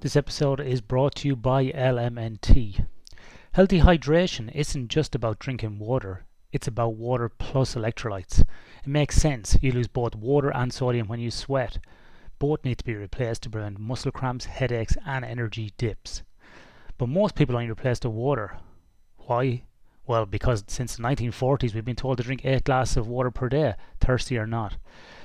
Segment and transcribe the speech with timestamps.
[0.00, 2.86] This episode is brought to you by LMNT.
[3.52, 8.40] Healthy hydration isn't just about drinking water, it's about water plus electrolytes.
[8.40, 11.78] It makes sense, you lose both water and sodium when you sweat.
[12.38, 16.22] Both need to be replaced to prevent muscle cramps, headaches, and energy dips.
[16.96, 18.56] But most people only replace the water.
[19.18, 19.64] Why?
[20.08, 23.50] Well, because since the 1940s we've been told to drink 8 glasses of water per
[23.50, 24.78] day, thirsty or not.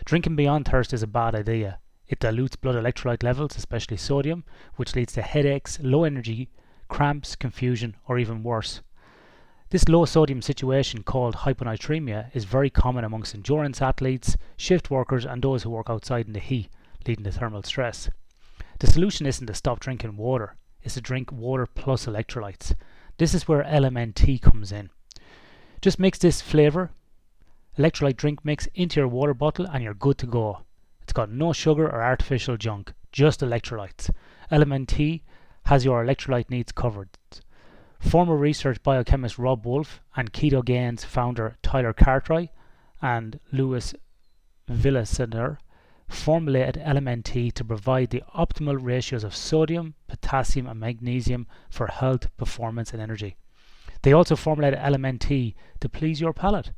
[0.03, 1.79] Drinking beyond thirst is a bad idea.
[2.09, 4.43] It dilutes blood electrolyte levels, especially sodium,
[4.75, 6.49] which leads to headaches, low energy,
[6.89, 8.81] cramps, confusion, or even worse.
[9.69, 15.41] This low sodium situation, called hyponatremia, is very common amongst endurance athletes, shift workers, and
[15.41, 16.67] those who work outside in the heat,
[17.07, 18.09] leading to thermal stress.
[18.79, 22.75] The solution isn't to stop drinking water, it's to drink water plus electrolytes.
[23.17, 24.89] This is where LMNT comes in.
[25.81, 26.91] Just mix this flavour,
[27.77, 30.61] electrolyte drink mix into your water bottle, and you're good to go.
[31.01, 34.09] It's got no sugar or artificial junk, just electrolytes.
[34.51, 35.21] LMNT
[35.65, 37.09] has your electrolyte needs covered.
[37.99, 42.49] Former research biochemist Robb Wolf and Ketogains founder Tyler Cartwright
[43.01, 43.93] and Louis
[44.69, 45.57] Villaseñor
[46.07, 52.93] formulated LMNT to provide the optimal ratios of sodium, potassium, and magnesium for health, performance,
[52.93, 53.35] and energy.
[54.03, 56.71] They also formulated LMNT to please your palate.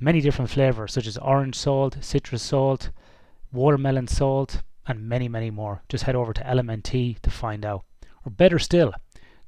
[0.00, 2.90] Many different flavors, such as orange salt, citrus salt,
[3.52, 5.82] watermelon salt, and many, many more.
[5.88, 7.84] Just head over to LMNT to find out.
[8.24, 8.92] Or better still,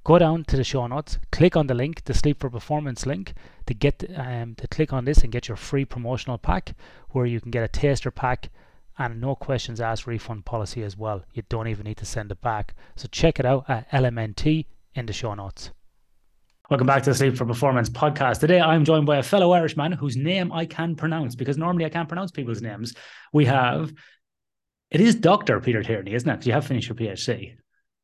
[0.05, 3.35] go down to the show notes, click on the link, the Sleep for Performance link,
[3.67, 6.75] to get um, to click on this and get your free promotional pack,
[7.11, 8.51] where you can get a taster pack
[9.01, 11.25] and no questions asked refund policy as well.
[11.33, 12.75] You don't even need to send it back.
[12.97, 15.71] So check it out at LMNT in the show notes.
[16.69, 18.41] Welcome back to the Sleep for Performance podcast.
[18.41, 21.89] Today I'm joined by a fellow Irishman whose name I can pronounce because normally I
[21.89, 22.95] can't pronounce people's names.
[23.33, 23.91] We have,
[24.91, 25.61] it is Dr.
[25.61, 26.47] Peter Tierney, isn't it?
[26.47, 27.55] You have finished your PhD.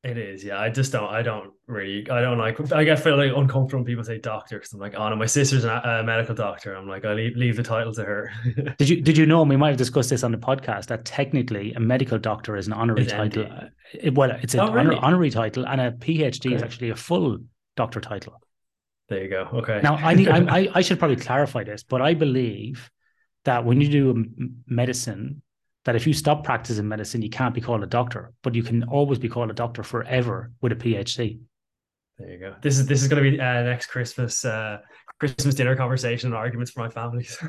[0.04, 0.60] It is, yeah.
[0.60, 1.08] I just don't.
[1.08, 2.08] I don't really.
[2.08, 2.72] I don't like.
[2.72, 5.26] I get feel like uncomfortable when people say doctor because I'm like, oh no, my
[5.26, 6.74] sister's a, medical doctor.
[6.74, 8.30] I'm like, I leave leave the title to her.
[8.78, 9.42] did you Did you know?
[9.42, 12.72] We might have discussed this on the podcast that technically a medical doctor is an
[12.74, 13.44] honorary It's title.
[13.92, 14.96] It- uh, well, it's an Oh, honor, really?
[15.00, 17.38] honorary title, and a PhD is actually a full
[17.76, 18.40] doctor title.
[19.08, 19.48] There you go.
[19.54, 19.80] Okay.
[19.82, 20.28] Now, I need.
[20.28, 22.90] I I should probably clarify this, but I believe
[23.44, 24.24] that when you do
[24.68, 25.42] medicine,
[25.86, 28.82] that if you stop practicing medicine, you can't be called a doctor, but you can
[28.84, 31.38] always be called a doctor forever with a PhD.
[32.18, 32.54] there you go.
[32.60, 34.78] This is this is going to be uh, next Christmas uh,
[35.20, 37.38] Christmas dinner conversation and arguments for my families.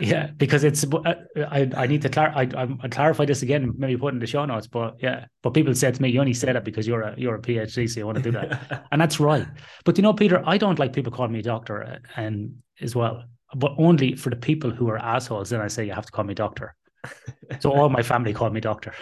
[0.00, 0.84] Yeah, because it's.
[0.84, 3.72] uh, I I need to clar- I I I'll clarify this again.
[3.78, 5.24] Maybe put in the show notes, but yeah.
[5.42, 7.88] But people said to me, "You only said it because you're a you're a PhD,
[7.88, 9.46] so you want to do that." and that's right.
[9.84, 13.24] But you know, Peter, I don't like people calling me doctor, uh, and as well,
[13.54, 15.50] but only for the people who are assholes.
[15.50, 16.74] Then I say you have to call me doctor.
[17.60, 18.92] So all my family called me doctor.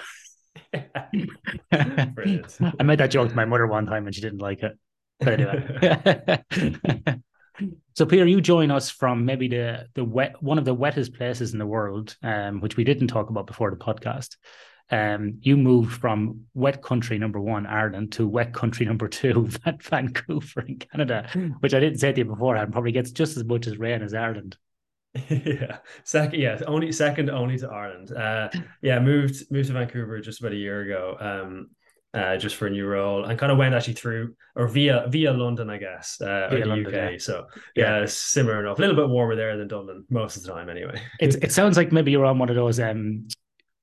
[0.73, 1.23] I
[2.85, 4.79] made that joke to my mother one time and she didn't like it.
[5.19, 6.45] But anyway.
[7.95, 11.53] so Peter, you join us from maybe the the wet one of the wettest places
[11.53, 14.37] in the world, um, which we didn't talk about before the podcast.
[14.89, 19.49] Um, you moved from wet country number one, Ireland, to wet country number two,
[19.83, 23.67] Vancouver in Canada, which I didn't say to you beforehand, probably gets just as much
[23.67, 24.57] as rain as Ireland.
[25.29, 26.41] Yeah, second.
[26.41, 28.13] Yeah, only second only to Ireland.
[28.13, 28.49] Uh,
[28.83, 31.17] yeah, moved moved to Vancouver just about a year ago.
[31.21, 31.71] Um,
[32.15, 35.33] uh, just for a new role, and kind of went actually through or via via
[35.33, 37.13] London, I guess, uh, Via or the London, UK.
[37.13, 37.19] yeah.
[37.19, 38.01] So Yeah.
[38.01, 38.79] yeah, similar enough.
[38.79, 41.01] A little bit warmer there than Dublin most of the time, anyway.
[41.21, 43.29] It's it sounds like maybe you're on one of those um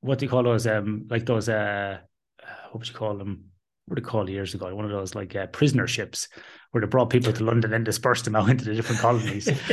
[0.02, 2.00] what do you call those um like those uh
[2.72, 3.46] what would you call them
[3.86, 6.28] what do they called years ago one of those like uh, prisoner ships
[6.73, 9.47] where they brought people to London and dispersed them out into the different colonies.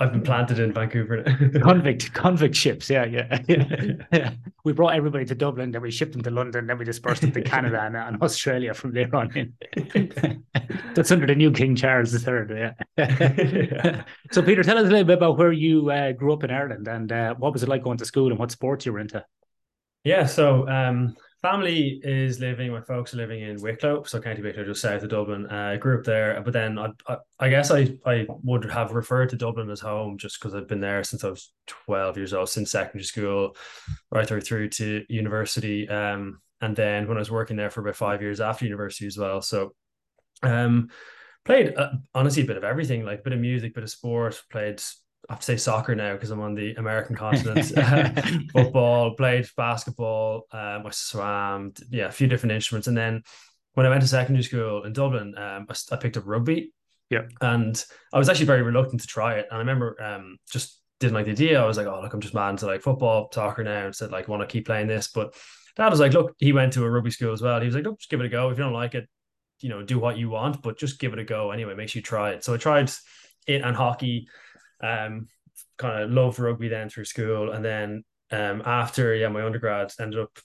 [0.00, 1.22] I've been planted in Vancouver.
[1.62, 3.38] convict convict ships yeah yeah.
[4.10, 4.30] Yeah
[4.64, 7.32] we brought everybody to Dublin then we shipped them to London then we dispersed them
[7.32, 9.52] to Canada and, and Australia from there on in.
[10.94, 14.04] That's under the new King Charles III yeah.
[14.32, 16.88] So Peter tell us a little bit about where you uh, grew up in Ireland
[16.88, 19.22] and uh, what was it like going to school and what sports you were into?
[20.02, 21.14] Yeah, so um,
[21.44, 22.72] family is living.
[22.72, 25.46] My folks are living in Wicklow, so County Wicklow, just south of Dublin.
[25.50, 28.92] Uh, I grew up there, but then I, I, I guess I, I would have
[28.92, 32.32] referred to Dublin as home just because I've been there since I was twelve years
[32.32, 33.56] old, since secondary school,
[34.10, 35.86] right through through to university.
[35.86, 39.18] Um, and then when I was working there for about five years after university as
[39.18, 39.42] well.
[39.42, 39.74] So,
[40.42, 40.88] um,
[41.44, 44.42] played uh, honestly a bit of everything, like a bit of music, bit of sport.
[44.50, 44.82] Played
[45.28, 47.66] I have to say soccer now because I'm on the American continent.
[48.52, 52.88] Football, played basketball, um, I swam, yeah, a few different instruments.
[52.88, 53.22] And then
[53.74, 56.72] when I went to secondary school in Dublin, um, I, I picked up rugby.
[57.10, 57.22] Yeah.
[57.40, 57.82] And
[58.12, 59.46] I was actually very reluctant to try it.
[59.50, 61.62] And I remember um, just didn't like the idea.
[61.62, 64.10] I was like, oh, look, I'm just mad into like football, soccer now, and said
[64.10, 65.08] like, want to keep playing this.
[65.08, 65.34] But
[65.76, 67.60] dad was like, look, he went to a rugby school as well.
[67.60, 68.50] He was like, look, just give it a go.
[68.50, 69.08] If you don't like it,
[69.60, 71.74] you know, do what you want, but just give it a go anyway.
[71.74, 72.44] Make sure you try it.
[72.44, 72.90] So I tried
[73.46, 74.28] it and hockey.
[74.84, 75.28] Um,
[75.78, 80.20] kind of loved rugby then through school, and then um, after yeah, my undergrad ended
[80.20, 80.38] up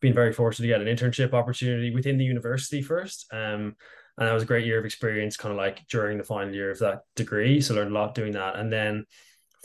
[0.00, 3.26] being very fortunate to get an internship opportunity within the university first.
[3.32, 3.74] Um,
[4.18, 6.70] and that was a great year of experience, kind of like during the final year
[6.70, 7.60] of that degree.
[7.60, 9.04] So learned a lot doing that, and then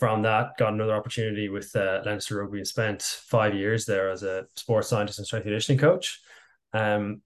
[0.01, 4.23] from that, got another opportunity with uh, Leinster Rugby and spent five years there as
[4.23, 6.19] a sports scientist and strength conditioning coach.
[6.73, 7.21] Um,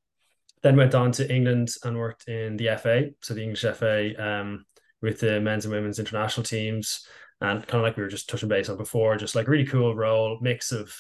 [0.62, 4.66] then went on to England and worked in the FA, so the English FA, um,
[5.02, 7.06] with the men's and women's international teams,
[7.42, 9.96] and kind of like we were just touching base on before, just like really cool
[9.96, 10.94] role, mix of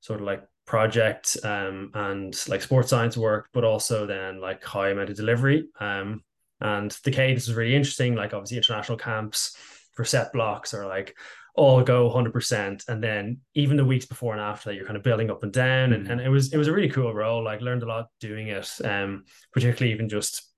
[0.00, 4.90] sort of like project um, and like sports science work, but also then like high
[4.90, 5.68] amount of delivery.
[5.80, 6.22] Um,
[6.60, 9.56] and the cadence was really interesting, like obviously international camps
[9.94, 11.16] for set blocks are like
[11.58, 15.02] all go 100% and then even the weeks before and after that you're kind of
[15.02, 16.10] building up and down and, mm.
[16.10, 18.70] and it was it was a really cool role like learned a lot doing it
[18.84, 20.48] um particularly even just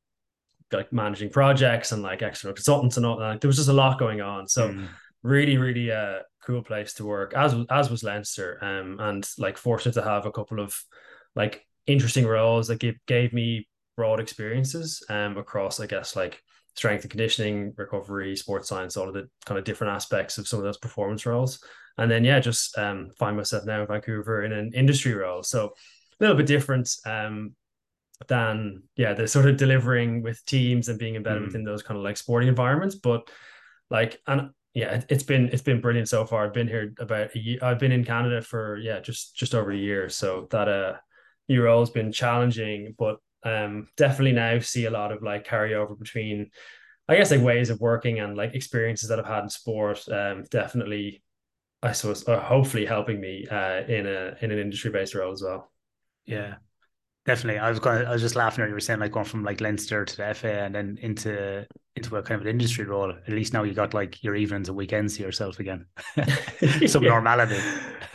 [0.72, 3.72] like managing projects and like external consultants and all that like, there was just a
[3.72, 4.88] lot going on so mm.
[5.22, 9.92] really really uh cool place to work as as was Leinster um and like fortunate
[9.92, 10.78] to have a couple of
[11.34, 16.42] like interesting roles that gave, gave me broad experiences um across I guess like
[16.76, 20.58] strength and conditioning, recovery, sports science, all of the kind of different aspects of some
[20.58, 21.62] of those performance roles.
[21.98, 25.42] And then, yeah, just um, find myself now in Vancouver in an industry role.
[25.42, 27.54] So a little bit different um,
[28.28, 31.46] than, yeah, the sort of delivering with teams and being embedded mm.
[31.46, 32.94] within those kind of like sporting environments.
[32.94, 33.28] But
[33.90, 36.44] like, and yeah, it, has been it's been brilliant so far.
[36.44, 37.58] I've been here about a year.
[37.62, 40.08] I've been in Canada for yeah, just just over a year.
[40.08, 40.94] So that uh,
[41.48, 45.98] new role has been challenging, but um definitely now see a lot of like carryover
[45.98, 46.50] between
[47.08, 50.44] I guess like ways of working and like experiences that I've had in sport um
[50.50, 51.22] definitely
[51.82, 55.42] I suppose uh, hopefully helping me uh in a in an industry based role as
[55.42, 55.72] well.
[56.26, 56.56] Yeah.
[57.26, 57.60] Definitely.
[57.60, 59.60] I was going I was just laughing at you were saying like going from like
[59.60, 63.10] Leinster to the FA and then into into a kind of an industry role.
[63.10, 65.84] At least now you got like your evenings and weekends to yourself again.
[66.86, 67.58] Some normality.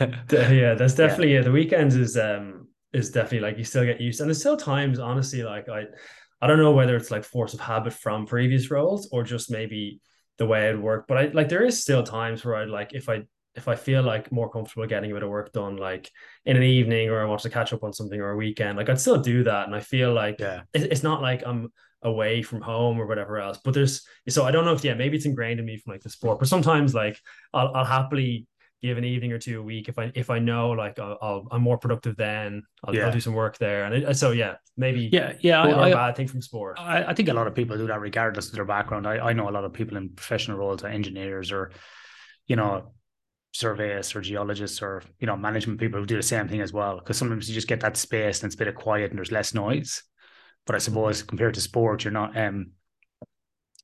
[0.00, 1.38] yeah, that's definitely yeah.
[1.38, 1.44] yeah.
[1.44, 4.20] The weekends is um is definitely like you still get used.
[4.20, 5.84] And there's still times, honestly, like I,
[6.40, 10.00] I don't know whether it's like force of habit from previous roles or just maybe
[10.38, 11.06] the way it worked.
[11.06, 13.22] But I like there is still times where I'd like if I
[13.56, 16.10] if I feel like more comfortable getting a bit of work done, like
[16.44, 18.88] in an evening or I want to catch up on something or a weekend, like
[18.88, 19.66] I'd still do that.
[19.66, 20.62] And I feel like yeah.
[20.74, 21.72] it's not like I'm
[22.02, 23.58] away from home or whatever else.
[23.64, 26.02] But there's so I don't know if yeah, maybe it's ingrained in me from like
[26.02, 26.38] the sport.
[26.38, 27.18] But sometimes like
[27.54, 28.46] I'll I'll happily
[28.82, 31.56] give an evening or two a week if I if I know like I'll, i
[31.56, 33.06] am more productive then I'll, yeah.
[33.06, 36.14] I'll, do some work there and it, so yeah maybe yeah yeah I, I, bad
[36.14, 38.66] thing from sport I, I, think a lot of people do that regardless of their
[38.66, 41.72] background I, I know a lot of people in professional roles are engineers or
[42.46, 42.92] you know
[43.58, 46.98] surveyors or geologists or you know management people who do the same thing as well
[46.98, 49.32] because sometimes you just get that space and it's a bit of quiet and there's
[49.32, 50.02] less noise
[50.66, 52.72] but I suppose compared to sport you're not um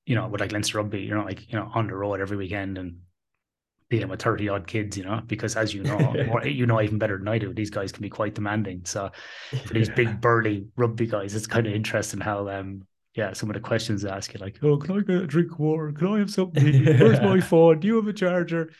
[0.04, 2.36] you know with like Leinster rugby you're not like you know on the road every
[2.36, 2.98] weekend and
[3.92, 6.98] dealing with 30 odd kids, you know, because as you know, more, you know even
[6.98, 8.80] better than I do, these guys can be quite demanding.
[8.86, 9.10] So
[9.66, 13.54] for these big burly rugby guys, it's kind of interesting how um yeah, some of
[13.54, 15.92] the questions they ask you like, oh, can I get a drink of water?
[15.92, 16.84] Can I have something?
[16.98, 17.80] Where's my phone?
[17.80, 18.72] Do you have a charger?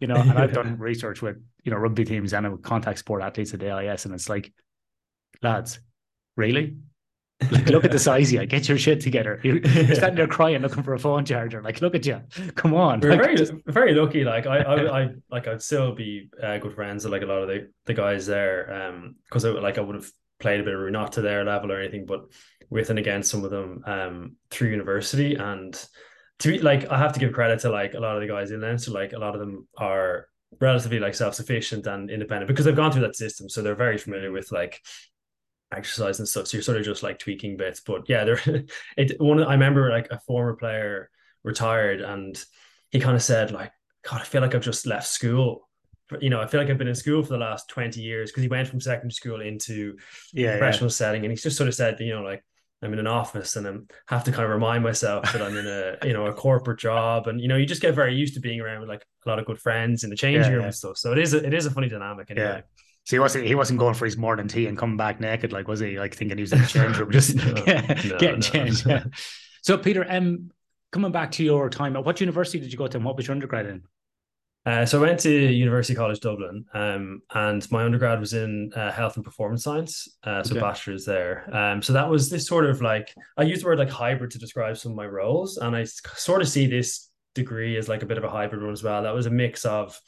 [0.00, 3.22] You know, and I've done research with, you know, rugby teams and with contact sport
[3.22, 4.52] athletes at the AIS, and it's like,
[5.42, 5.78] lads,
[6.36, 6.76] really?
[7.50, 9.40] Like, look at the size you Get your shit together.
[9.42, 11.62] You're standing there crying, looking for a phone charger.
[11.62, 12.20] Like, look at you.
[12.54, 13.00] Come on.
[13.00, 14.24] We're like, very, very lucky.
[14.24, 17.42] Like, I, I, I, like, I'd still be uh, good friends with like a lot
[17.42, 18.88] of the, the guys there.
[18.88, 21.80] Um, because like I would have played a bit of not to their level or
[21.80, 22.26] anything, but
[22.68, 25.34] with and against some of them, um, through university.
[25.34, 25.74] And
[26.40, 28.50] to be like, I have to give credit to like a lot of the guys
[28.50, 28.76] in there.
[28.78, 30.26] So Like, a lot of them are
[30.60, 34.32] relatively like self-sufficient and independent because they've gone through that system so they're very familiar
[34.32, 34.82] with like
[35.72, 36.48] exercise and stuff.
[36.48, 37.80] So you're sort of just like tweaking bits.
[37.80, 38.40] But yeah, there
[38.96, 41.10] it one I remember like a former player
[41.44, 42.42] retired and
[42.90, 43.72] he kind of said, like,
[44.08, 45.68] God, I feel like I've just left school.
[46.20, 48.42] You know, I feel like I've been in school for the last 20 years because
[48.42, 49.96] he went from secondary school into
[50.32, 50.94] yeah, professional yeah.
[50.94, 51.22] setting.
[51.22, 52.42] And he's just sort of said, you know, like
[52.82, 55.66] I'm in an office and I have to kind of remind myself that I'm in
[55.66, 57.26] a, you know, a corporate job.
[57.26, 59.38] And, you know, you just get very used to being around with like a lot
[59.38, 60.96] of good friends in the changing yeah, room and stuff.
[60.96, 62.46] So it is, a, it is a funny dynamic anyway.
[62.46, 62.60] Yeah.
[63.04, 65.66] So he wasn't he wasn't going for his morning tea and coming back naked, like
[65.66, 65.98] was he?
[65.98, 68.86] Like thinking he was in the change room, just no, no, getting no, changed.
[68.86, 69.04] Yeah.
[69.62, 70.50] So Peter, um,
[70.90, 73.26] coming back to your time, at what university did you go to, and what was
[73.26, 73.82] your undergrad in?
[74.66, 78.92] Uh, so I went to University College Dublin, um, and my undergrad was in uh,
[78.92, 80.60] health and performance science, uh, so Okay.
[80.60, 81.48] bachelor's there.
[81.54, 84.38] Um, so that was this sort of like I use the word like hybrid to
[84.38, 88.06] describe some of my roles, and I sort of see this degree as like a
[88.06, 89.02] bit of a hybrid one as well.
[89.02, 89.98] That was a mix of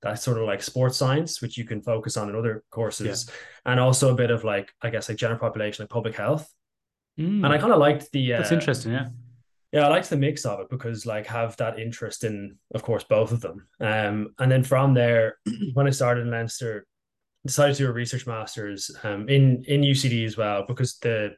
[0.00, 2.60] that sort of like sports science, which you can focus on in other Yeah.
[2.70, 3.30] courses,
[3.66, 6.48] and also a bit of like I guess like general population, like public health.
[7.18, 8.92] And I Mm, kind of liked the that's uh, interesting.
[8.92, 9.08] Yeah.
[9.72, 13.04] Yeah, I liked the mix of it because like have that interest in, of course,
[13.04, 13.66] both of them.
[13.80, 15.38] Um, and then from there,
[15.74, 16.86] when I started in Leinster,
[17.46, 21.30] decided to do a research masters um in in UCD as well because the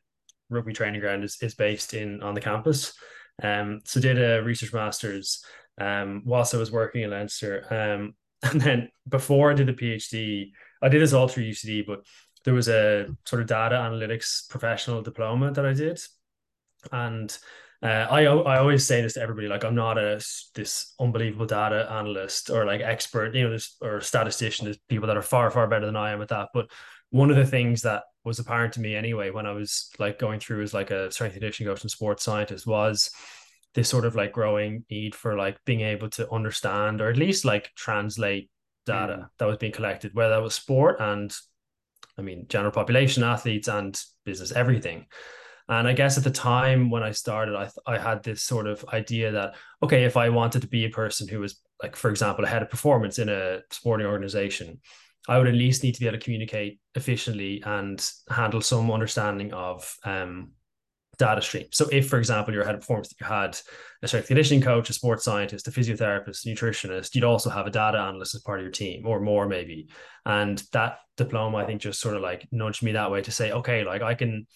[0.49, 2.95] rugby training ground is, is based in on the campus.
[3.43, 5.45] Um, so did a research masters
[5.81, 7.65] um whilst I was working in Leinster.
[7.71, 12.01] Um, and then before I did the PhD, I did this all through UCD, but
[12.45, 16.01] there was a sort of data analytics professional diploma that I did
[16.91, 17.37] and
[17.83, 20.23] uh, I I always say this to everybody, like I'm not a
[20.55, 24.67] this unbelievable data analyst or like expert, you know, this or statistician.
[24.67, 26.49] There's people that are far far better than I am at that.
[26.53, 26.71] But
[27.11, 30.41] one of the things that was apparent to me anyway when I was like going
[30.41, 33.11] through as like a strength and conditioning coach and sports scientist was
[33.75, 37.45] this sort of like growing need for like being able to understand or at least
[37.45, 38.51] like translate
[38.91, 41.35] Mm, data that was being collected, whether that was sport and
[42.19, 45.07] I mean general population, athletes and business, everything.
[45.71, 48.85] And I guess at the time when I started, I I had this sort of
[48.93, 52.45] idea that okay, if I wanted to be a person who was like, for example,
[52.45, 54.81] a head of performance in a sporting organization,
[55.29, 59.53] I would at least need to be able to communicate efficiently and handle some understanding
[59.53, 60.53] of um,
[61.19, 61.67] data stream.
[61.71, 63.57] So if, for example, you're a head of performance, you had
[64.03, 67.71] a strength conditioning coach, a sports scientist, a physiotherapist, a nutritionist, you'd also have a
[67.71, 69.89] data analyst as part of your team or more maybe.
[70.27, 73.53] And that diploma, I think, just sort of like nudged me that way to say,
[73.53, 74.47] okay, like I can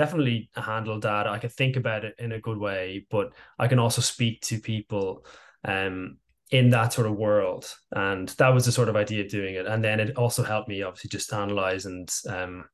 [0.00, 1.28] definitely handle data.
[1.28, 4.58] I can think about it in a good way, but I can also speak to
[4.58, 5.26] people
[5.64, 6.16] um
[6.50, 7.72] in that sort of world.
[7.92, 9.66] And that was the sort of idea of doing it.
[9.66, 12.64] And then it also helped me obviously just analyze and um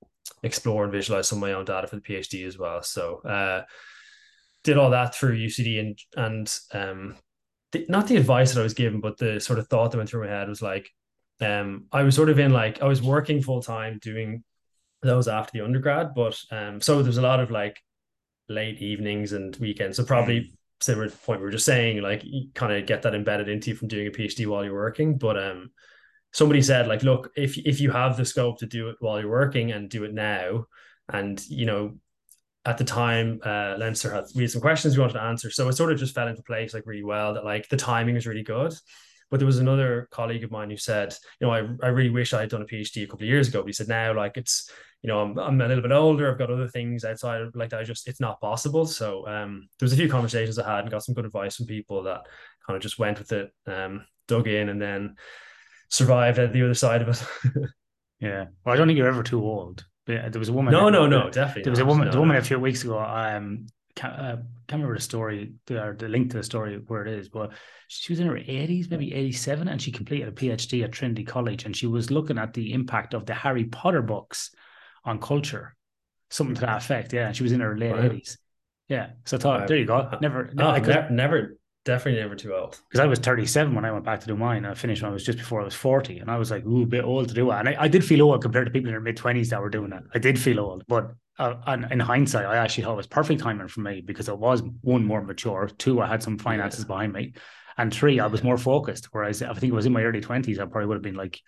[0.44, 2.80] explore and visualize some of my own data for the PhD as well.
[2.82, 3.64] So uh
[4.62, 7.16] did all that through UCD and and um
[7.72, 10.08] the, not the advice that I was given, but the sort of thought that went
[10.08, 10.88] through my head was like
[11.40, 14.44] um I was sort of in like I was working full time doing
[15.06, 17.80] those after the undergrad, but um so there's a lot of like
[18.48, 19.96] late evenings and weekends.
[19.96, 22.86] So mm, probably similar to the point we were just saying, like you kind of
[22.86, 25.18] get that embedded into you from doing a PhD while you're working.
[25.18, 25.70] But um
[26.36, 29.30] somebody said like look if if you have the scope to do it while you're
[29.30, 30.66] working and do it now
[31.10, 31.96] and you know
[32.66, 35.66] at the time uh Leinster had we had some questions we wanted to answer so
[35.66, 38.26] it sort of just fell into place like really well that like the timing was
[38.26, 38.74] really good
[39.30, 42.32] but there was another colleague of mine who said you know I, I really wish
[42.32, 44.36] I had done a PhD a couple of years ago but he said now like
[44.36, 44.70] it's
[45.02, 47.70] you know I'm, I'm a little bit older I've got other things outside of like
[47.70, 50.80] that I just it's not possible so um there was a few conversations I had
[50.80, 52.26] and got some good advice from people that
[52.66, 55.16] kind of just went with it um dug in and then
[55.88, 57.22] survived at the other side of it.
[58.20, 58.46] yeah.
[58.64, 59.84] Well, I don't think you're ever too old.
[60.04, 60.72] But there was a woman.
[60.72, 62.08] no, no, uh, no, definitely There was a woman.
[62.08, 62.98] The No, woman a few weeks ago.
[62.98, 63.66] Um,
[63.96, 64.36] can't, uh,
[64.68, 67.52] can't remember the story, the, the link to the story where it is, but
[67.88, 71.64] she was in her 80s, maybe 87, and she completed a PhD at Trinity College,
[71.64, 74.50] and she was looking at the impact of the Harry Potter books
[75.04, 75.74] on culture,
[76.30, 77.12] something to that effect.
[77.12, 78.04] Yeah, she was in her late Wow.
[78.12, 78.38] 80s.
[78.88, 79.66] Yeah, so I thought, Wow.
[79.66, 79.96] there you go.
[79.96, 82.78] Uh, Never, Oh, because never, never, definitely never too old.
[82.88, 84.64] because I was 37 when I went back to do mine.
[84.64, 86.18] I finished when I was just before I was 40.
[86.18, 87.54] And I was like, ooh, a bit old to do it.
[87.54, 89.70] And I, I did feel old compared to people in their mid 20s that were
[89.70, 90.02] doing it.
[90.14, 90.84] I did feel old.
[90.86, 94.28] But uh, and in hindsight, I actually thought it was perfect timing for me because
[94.28, 95.68] I was one, more mature.
[95.78, 97.34] Two, I had some finances Yeah, behind me.
[97.78, 99.08] And three, I was more focused.
[99.12, 101.40] Whereas I think it was in my early 20s, I probably would have been like,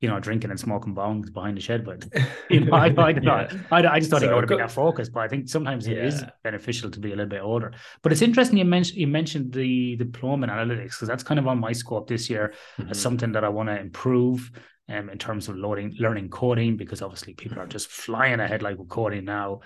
[0.00, 1.84] you know, drinking and smoking bongs behind the shed.
[1.84, 2.04] But
[2.48, 3.52] you know, I, I did not.
[3.70, 5.12] I, I just don't think I would have been that focused.
[5.12, 6.30] But I think sometimes it is Yeah.
[6.42, 7.72] beneficial to be a little bit older.
[8.02, 11.46] But it's interesting you mentioned you mentioned the diploma in analytics because that's kind of
[11.46, 12.54] on my scope this year
[12.90, 14.50] as hmm something that I want to improve.
[14.86, 18.76] Um, in terms of loading, learning coding, because obviously people are just flying ahead like
[18.76, 19.60] with coding now,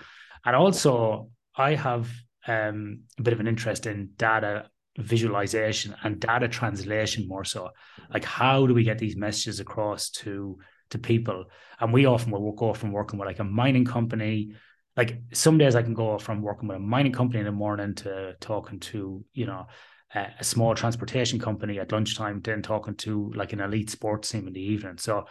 [0.45, 2.09] and also I have
[2.47, 7.69] um, a bit of an interest in data visualization and data translation more so.
[8.11, 10.57] Like how do we get these messages across to
[10.91, 11.45] to people?
[11.79, 14.53] And we often will go from working with like a mining company.
[14.97, 17.95] Like some days i can go from working with a mining company in the morning
[17.95, 19.67] to talking to you know
[20.15, 24.47] a, a small transportation company at lunchtime then talking to like an elite sports team
[24.47, 25.25] in the evening so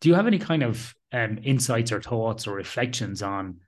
[0.00, 3.60] do you have any kind of um, insights or thoughts or reflections on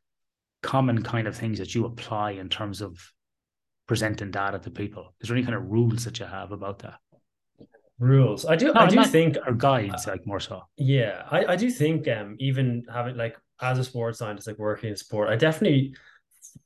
[0.63, 2.99] common kind of things that you apply in terms of
[3.87, 5.15] presenting data to people?
[5.21, 6.97] Is there any kind of rules that you have about that?
[7.99, 8.45] Rules.
[8.45, 8.75] I do.
[8.75, 9.39] I do think.
[9.47, 10.63] or guides, Uh, like more so.
[10.77, 12.07] yeah, I, I do think.
[12.09, 15.95] Um, even having like as a sports scientist, like working in sport, I definitely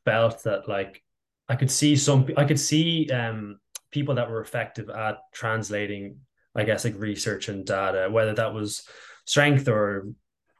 [0.04, 1.02] felt that like
[1.48, 2.28] I could see some.
[2.36, 3.58] I could see um
[3.92, 6.16] people that were effective at translating
[6.54, 8.86] I guess like research and data, whether that was
[9.24, 10.08] strength or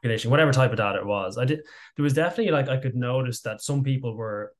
[0.01, 1.37] conditioning, whatever type of data it was.
[1.37, 1.61] I did
[1.95, 4.53] there was definitely like I could notice that some people were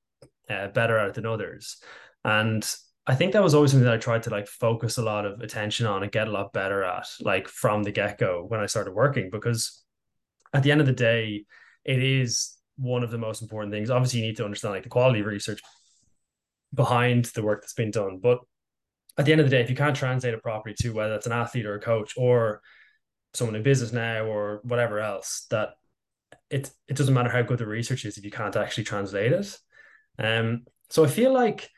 [0.50, 1.82] uh, better at it than others,
[2.24, 2.63] and
[3.06, 5.42] I think that was always something that I tried to like focus a lot of
[5.42, 8.65] attention on and get a lot better at, like from the get go when I
[8.65, 9.84] started working, because
[10.53, 11.46] at the end of the day,
[11.84, 13.89] it is one of the most important things.
[13.89, 15.62] Obviously, you need to understand like the quality of research
[16.74, 18.39] behind the work that's been done, but
[19.17, 21.25] at the end of the day, if you can't translate it properly to whether it's
[21.25, 22.62] an athlete or a coach or
[23.34, 25.70] someone in business now or whatever else, that
[26.50, 29.58] it it doesn't matter how good the research is if you can't actually translate it.
[30.20, 31.70] Um, so I feel like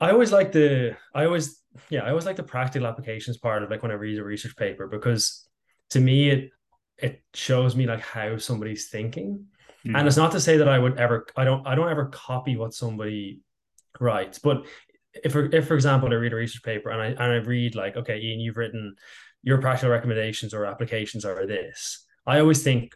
[0.00, 3.70] I always like the I always yeah I always like the practical applications part of
[3.70, 5.46] like when I read a research paper because
[5.90, 6.50] to me it
[6.98, 9.46] it shows me like how somebody's thinking
[9.84, 9.96] mm.
[9.96, 12.56] and it's not to say that I would ever I don't I don't ever copy
[12.56, 13.40] what somebody
[14.00, 14.66] writes but
[15.22, 17.96] if if for example I read a research paper and I and I read like
[17.96, 18.96] okay Ian you've written
[19.42, 22.04] your practical recommendations or applications are this.
[22.26, 22.94] I always think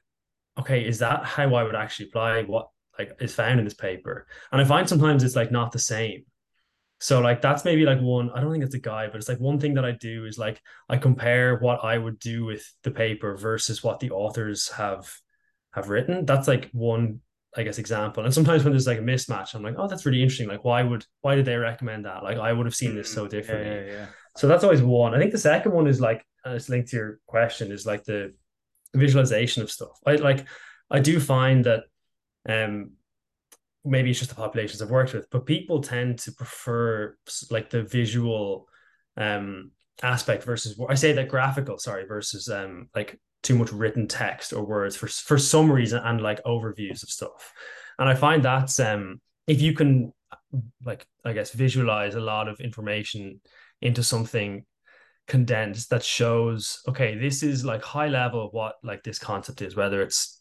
[0.59, 4.27] okay is that how I would actually apply what like is found in this paper?
[4.51, 6.25] And I find sometimes it's like not the same.
[7.01, 9.39] So like that's maybe like one, I don't think it's a guide, but it's like
[9.39, 12.91] one thing that I do is like I compare what I would do with the
[12.91, 15.09] paper versus what the authors have
[15.73, 16.25] have written.
[16.25, 17.21] That's like one,
[17.57, 18.25] I guess, example.
[18.25, 20.49] And sometimes when there's like a mismatch, I'm like, oh, that's really interesting.
[20.49, 22.23] Like, why would why did they recommend that?
[22.23, 23.75] Like I would have seen this so mm, differently.
[23.75, 24.07] Yeah, yeah, yeah.
[24.37, 25.15] So that's always one.
[25.15, 28.05] I think the second one is like, and it's linked to your question, is like
[28.05, 28.35] the
[28.95, 29.99] visualization of stuff.
[30.07, 30.47] I like
[30.91, 31.85] I do find that
[32.49, 32.93] um
[33.85, 37.17] maybe it's just the populations I've worked with, but people tend to prefer
[37.51, 38.69] like the visual
[39.17, 44.53] um aspect versus I say that graphical, sorry, versus um like too much written text
[44.53, 47.53] or words for for some reason and like overviews of stuff.
[47.99, 50.13] And I find that's um if you can
[50.85, 53.41] like I guess visualize a lot of information
[53.81, 54.65] into something
[55.27, 60.01] condensed that shows okay this is like high level what like this concept is whether
[60.01, 60.41] it's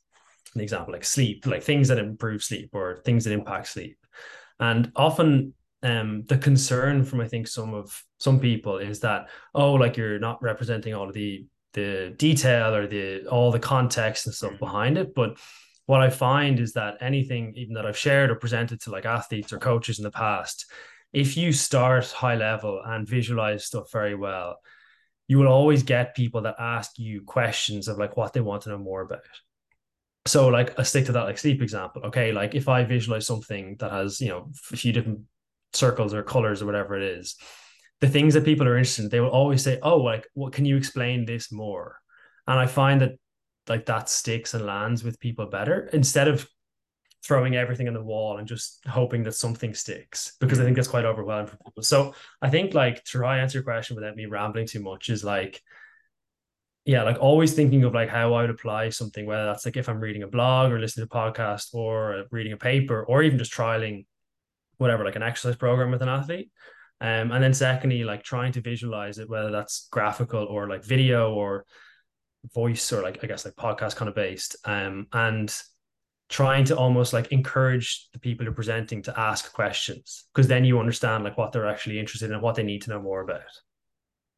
[0.55, 3.97] an example like sleep like things that improve sleep or things that impact sleep
[4.61, 9.73] and often um the concern from i think some of some people is that oh
[9.73, 11.45] like you're not representing all of the
[11.77, 14.65] the detail or the all the context and stuff mm-hmm.
[14.65, 15.37] behind it but
[15.85, 19.53] what i find is that anything even that i've shared or presented to like athletes
[19.53, 20.65] or coaches in the past
[21.13, 24.57] if you start high level and visualize stuff very well
[25.27, 28.69] you will always get people that ask you questions of like what they want to
[28.69, 29.21] know more about
[30.27, 32.03] so like I stick to that like sleep example.
[32.05, 35.21] Okay, like if I visualize something that has you know a few different
[35.73, 37.37] circles or colors or whatever it is,
[38.01, 40.65] the things that people are interested in, they will always say, "Oh, like what can
[40.65, 41.99] you explain this more?"
[42.47, 43.13] And I find that
[43.67, 46.47] like that sticks and lands with people better instead of
[47.23, 50.87] throwing everything on the wall and just hoping that something sticks because I think that's
[50.87, 51.83] quite overwhelming for people.
[51.83, 55.23] So I think like to try answer your question without me rambling too much is
[55.23, 55.61] like
[56.85, 59.89] yeah, like always thinking of like how I would apply something, whether that's like if
[59.89, 63.37] I'm reading a blog or listening to a podcast or reading a paper or even
[63.37, 64.05] just trialing
[64.77, 66.49] whatever, like an exercise program with an athlete.
[66.99, 71.33] Um, and then secondly, like trying to visualize it, whether that's graphical or like video
[71.33, 71.65] or
[72.53, 74.55] voice or like I guess like podcast kind of based.
[74.65, 75.55] Um, and
[76.29, 80.79] trying to almost like encourage the people you're presenting to ask questions because then you
[80.79, 83.41] understand like what they're actually interested in and what they need to know more about.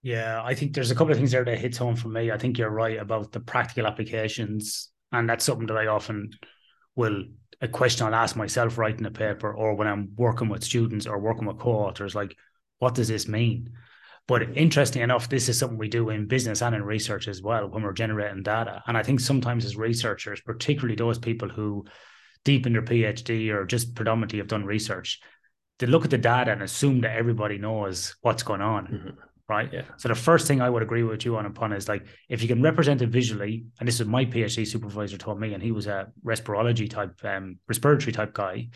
[0.01, 2.31] Yeah, I think there's a couple of things there that hits home for me.
[2.31, 6.31] I think you're right about the practical applications, and that's something that I often
[6.95, 7.23] will
[7.61, 11.19] a question I'll ask myself writing a paper or when I'm working with students or
[11.19, 12.37] working with co-authors, like,
[12.79, 13.71] what does this mean?
[14.27, 17.67] But interesting enough, this is something we do in business and in research as well
[17.67, 18.83] when we're generating data.
[18.85, 21.85] And I think sometimes as researchers, particularly those people who
[22.45, 25.19] deep in their PhD or just predominantly have done research,
[25.79, 28.87] they look at the data and assume that everybody knows what's going on.
[28.87, 29.09] Mm-hmm
[29.49, 29.73] right?
[29.73, 29.81] Yeah.
[29.97, 32.47] So the first thing I would agree with you on upon is like if you
[32.47, 35.87] can represent it visually, and this is my PhD supervisor told me, and he was
[35.87, 38.69] a respirology type, um, respiratory type guy,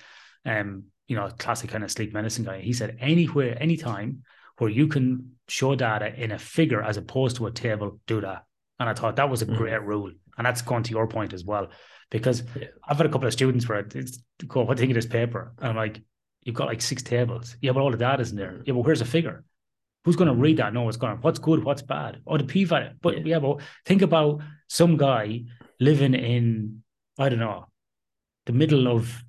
[0.45, 2.61] um, you know, classic kind of sleep medicine guy.
[2.61, 4.23] He said anywhere, anytime
[4.57, 8.43] where you can show data in a figure as opposed to a table, do that.
[8.79, 9.55] And I thought that was a mm-hmm.
[9.55, 10.11] great rule.
[10.37, 11.67] And that's going to your point as well.
[12.09, 12.67] Because yeah.
[12.87, 14.19] I've had a couple of students where it's
[14.53, 15.53] what do you think of this paper?
[15.59, 16.01] And I'm like,
[16.43, 17.55] you've got like six tables.
[17.61, 18.51] Yeah, but all the data's in there.
[18.51, 18.63] Mm-hmm.
[18.65, 19.43] Yeah, but where's the figure?
[20.05, 20.73] Who's going to read that?
[20.73, 21.21] Know what's going on?
[21.21, 21.63] What's good?
[21.63, 22.21] What's bad?
[22.25, 22.89] Or the p value.
[23.01, 23.23] But yeah.
[23.25, 25.43] yeah, but think about some guy
[25.79, 26.83] living in
[27.17, 27.67] I don't know
[28.45, 29.23] the middle of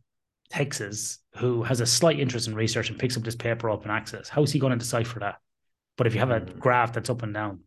[0.55, 3.91] Texas who has a slight interest in research and picks up this paper up and
[3.91, 4.29] access.
[4.29, 5.41] How is he going to decipher that?
[5.97, 6.61] But if you have a mm.
[6.61, 7.63] graph that's up and down,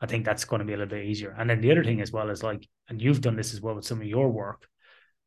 [0.00, 1.36] I think that's going to be a little bit easier.
[1.38, 3.76] And then the other thing as well is like, and you've done this as well
[3.76, 4.66] with some of your work,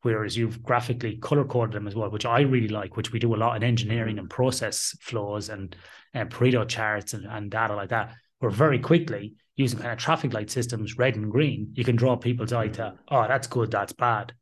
[0.02, 3.34] whereas you've graphically color coded them as well, which I really like, which we do
[3.34, 5.74] a lot in engineering and process flows and,
[6.12, 8.14] and Pareto charts and, and data like that.
[8.40, 12.16] Where very quickly, using kind of traffic light systems, red and green, you can draw
[12.16, 14.34] people's eye to, oh, that's good, that's bad.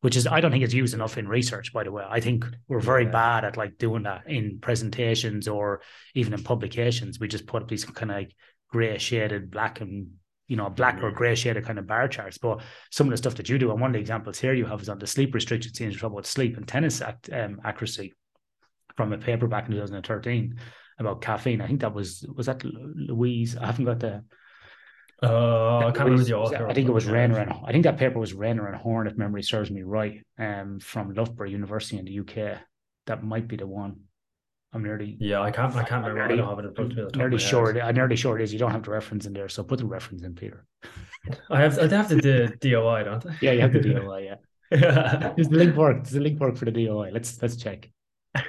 [0.00, 2.04] Which is, I don't think it's used enough in research, by the way.
[2.08, 3.10] I think we're very Yeah.
[3.10, 5.82] bad at like doing that in presentations or
[6.14, 7.20] even in publications.
[7.20, 8.34] We just put up these kind of like
[8.68, 10.12] gray shaded black and
[10.46, 11.14] you know, black or Mhm.
[11.14, 12.36] grey shaded kind of bar charts.
[12.38, 12.60] But
[12.90, 14.82] some of the stuff that you do, and one of the examples here you have
[14.82, 18.14] is on the sleep restriction scenes, talk about sleep and tennis act, um, accuracy
[18.96, 20.58] from a paper back in 2013
[20.98, 21.60] about caffeine.
[21.60, 23.56] I think that was was that Louise.
[23.56, 24.24] I haven't got the.
[25.22, 26.66] Uh, I can't remember the author.
[26.68, 28.32] I think it was and I think that paper was
[28.66, 32.58] and Horne, if memory serves me right, um, from Loughborough University in the UK.
[33.06, 33.96] That might be the one.
[34.72, 35.74] I'm nearly Yeah, I can't.
[35.74, 36.22] I can't I'm remember.
[36.22, 37.02] I nearly- don't have it in front of me.
[37.04, 37.70] off the nearly sure.
[37.76, 38.52] it- I'm nearly sure it is.
[38.52, 40.64] You don't have the reference in there, so put the reference in, Peter.
[41.50, 41.78] I have.
[41.78, 42.16] I have the
[42.60, 43.36] D- DOI, don't I?
[43.42, 44.24] Yeah, you have the DOI.
[44.24, 44.36] Yeah.
[44.72, 45.32] Yeah.
[45.36, 46.04] Does the link work?
[46.04, 47.10] Does the link work for the DOI?
[47.12, 47.90] Let's let's check.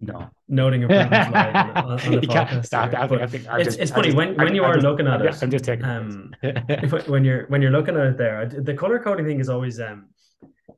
[0.00, 2.74] No, Noting improvements live on, on, the podcast.
[2.74, 4.74] I- I think- I think it's just- it's funny just- when when you I'll are
[4.74, 5.42] just- looking at it.
[5.42, 5.84] I'm just taking.
[5.86, 6.34] um,
[7.06, 10.08] when you're when you're looking at it there, the color coding thing is always um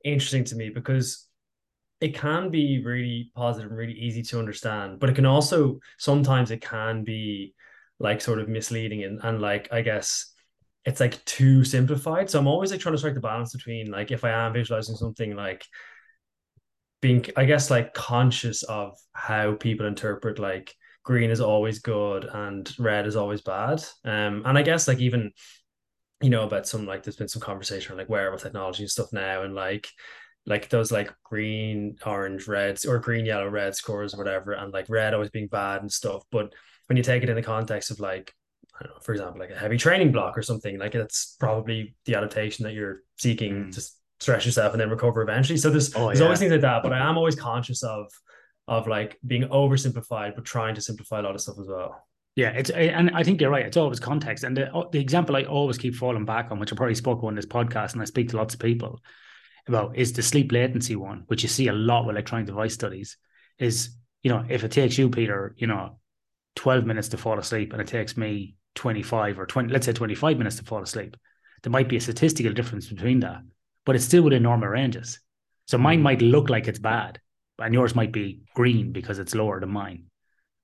[0.04, 1.26] interesting to me because
[2.00, 6.50] it can be really positive and really easy to understand, but it can also sometimes
[6.50, 7.52] it can be
[7.98, 10.32] like sort of misleading and, and like I guess
[10.86, 12.30] it's like too simplified.
[12.30, 14.96] So I'm always like trying to strike the balance between like if I am visualizing
[14.96, 15.64] something like
[17.00, 22.70] being I guess like conscious of how people interpret like green is always good and
[22.78, 23.82] red is always bad.
[24.04, 25.32] Um and I guess like even
[26.20, 29.12] you know about some like there's been some conversation on like wearable technology and stuff
[29.12, 29.88] now and like
[30.46, 34.86] like those like green orange reds or green yellow red scores or whatever and like
[34.88, 36.52] red always being bad and stuff but
[36.86, 38.34] when you take it in the context of like
[38.78, 41.94] I don't know for example like a heavy training block or something like it's probably
[42.04, 43.74] the adaptation that you're seeking Mm.
[43.74, 46.24] to stretch yourself and then recover eventually so there's Oh, there's yeah.
[46.26, 48.10] always things like that but I am always conscious of
[48.68, 52.06] of like being oversimplified but trying to simplify a lot of stuff as well
[52.36, 53.66] Yeah, it's and I think you're right.
[53.66, 56.72] It's always context, and the oh, the example I always keep falling back on, which
[56.72, 59.00] I probably spoke on this podcast, and I speak to lots of people
[59.66, 63.16] about, is the sleep latency one, which you see a lot with electronic device studies.
[63.58, 63.76] Is
[64.22, 65.98] you know if it takes you, Peter, you know,
[66.54, 69.92] twelve minutes to fall asleep, and it takes me twenty five or twenty, let's say
[69.92, 71.16] twenty five minutes to fall asleep,
[71.62, 73.42] there might be a statistical difference between that,
[73.84, 75.20] but it's still within normal ranges.
[75.66, 76.02] So mine Mhm.
[76.02, 77.20] might look like it's bad,
[77.58, 80.04] and yours might be green because it's lower than mine.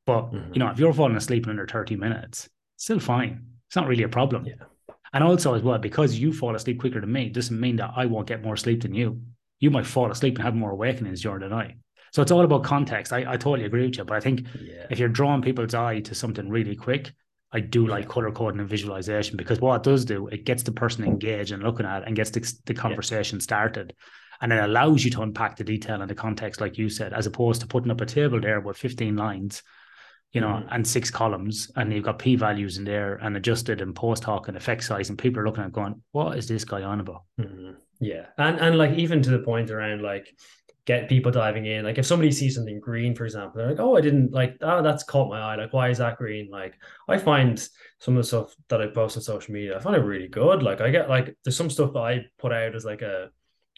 [0.06, 0.54] But Mhm.
[0.54, 3.46] you know, if you're falling asleep in under 30 minutes, still fine.
[3.68, 4.44] It's not really a problem.
[4.46, 4.54] Yeah.
[5.12, 8.06] And also as well, because you fall asleep quicker than me, doesn't mean that I
[8.06, 9.22] won't get more sleep than you.
[9.60, 11.76] You might fall asleep and have more awakenings during the night.
[12.12, 13.12] So it's all about context.
[13.12, 14.04] I, I totally agree with you.
[14.04, 17.12] But I think yeah if you're drawing people's eye to something really quick,
[17.52, 20.72] I do like color coding and visualization because what it does do, it gets the
[20.72, 23.94] person engaged and looking at it and gets the, the conversation started.
[24.40, 27.26] And it allows you to unpack the detail and the context, like you said, as
[27.26, 29.62] opposed to putting up a table there with 15 lines,
[30.32, 30.68] you know, Mhm.
[30.72, 34.48] and six columns, and you've got p values in there and adjusted and post hoc
[34.48, 37.00] and effect size, and people are looking at it going, "What is this guy on
[37.00, 37.76] about?" Mhm.
[38.00, 40.26] Yeah, and and like even to the point around like
[40.86, 41.84] get people diving in.
[41.84, 44.56] Like if somebody sees something green, for example, they're like, "Oh, I didn't like.
[44.62, 45.56] Oh, that's caught my eye.
[45.56, 46.74] Like, why is that green?" Like,
[47.08, 47.58] I find
[47.98, 50.62] some of the stuff that I post on social media, I find it really good.
[50.62, 53.30] Like, I get like there's some stuff that I put out as like a.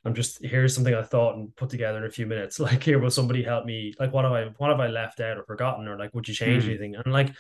[0.04, 2.60] I'm just here's something I thought and put together in a few minutes.
[2.60, 3.94] Like here, will somebody help me?
[3.98, 5.88] Like, what have I what have I left out or forgotten?
[5.88, 6.70] Or like, would you change Hmm.
[6.70, 6.94] anything?
[6.96, 7.32] And like,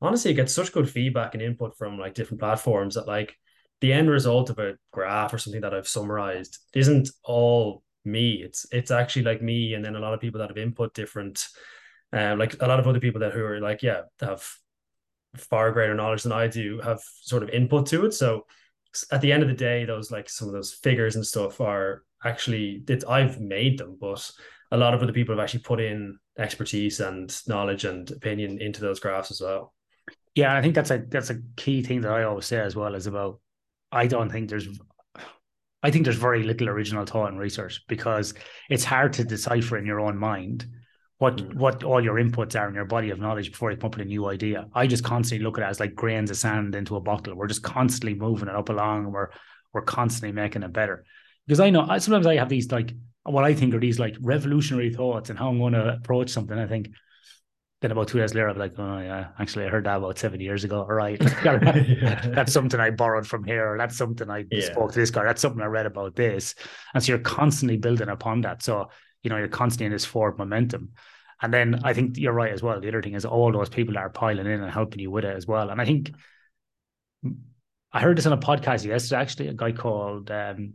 [0.00, 3.36] honestly, it gets such good feedback and input from like different platforms that like
[3.80, 8.42] the end result of a graph or something that I've summarized isn't all me.
[8.42, 11.46] It's it's actually like me and then a lot of people that have input different
[12.12, 14.46] um like a lot of other people that who are like, yeah, have
[15.36, 18.14] far greater knowledge than I do have sort of input to it.
[18.14, 18.46] So
[19.12, 22.04] at the end of the day, those like some of those figures and stuff are
[22.24, 24.30] actually that I've made them, but
[24.70, 28.80] a lot of other people have actually put in expertise and knowledge and opinion into
[28.80, 29.74] those graphs as well.
[30.34, 32.94] Yeah, I think that's a that's a key thing that I always say as well
[32.94, 33.40] is about.
[33.90, 34.68] I don't think there's.
[35.82, 38.34] I think there's very little original thought in research because
[38.68, 40.66] it's hard to decipher in your own mind
[41.18, 41.54] what Mm.
[41.54, 44.06] what all your inputs are in your body of knowledge before you come up with
[44.06, 44.68] a new idea.
[44.74, 47.34] I just constantly look at it as like grains of sand into a bottle.
[47.34, 49.28] We're just constantly moving it up along, and we're
[49.72, 51.04] we're constantly making it better.
[51.46, 52.92] Because I know I, sometimes I have these like
[53.24, 56.58] what I think are these like revolutionary thoughts and how I'm going to approach something.
[56.58, 56.90] I think
[57.80, 60.18] then about two years later, I'll be like, oh yeah, actually I heard that about
[60.18, 60.80] seven years ago.
[60.80, 63.72] All right, that's something I borrowed from here.
[63.72, 64.60] Or that's something I Yeah.
[64.60, 65.24] spoke to this guy.
[65.24, 66.54] That's something I read about this.
[66.94, 68.62] And so you're constantly building upon that.
[68.62, 68.90] So
[69.22, 70.90] you know you're constantly in this forward momentum.
[71.40, 72.80] And then I think you're right as well.
[72.80, 75.24] The other thing is all those people that are piling in and helping you with
[75.24, 75.70] it as well.
[75.70, 76.10] And I think
[77.92, 80.74] I heard this on a podcast yesterday, actually, a guy called um,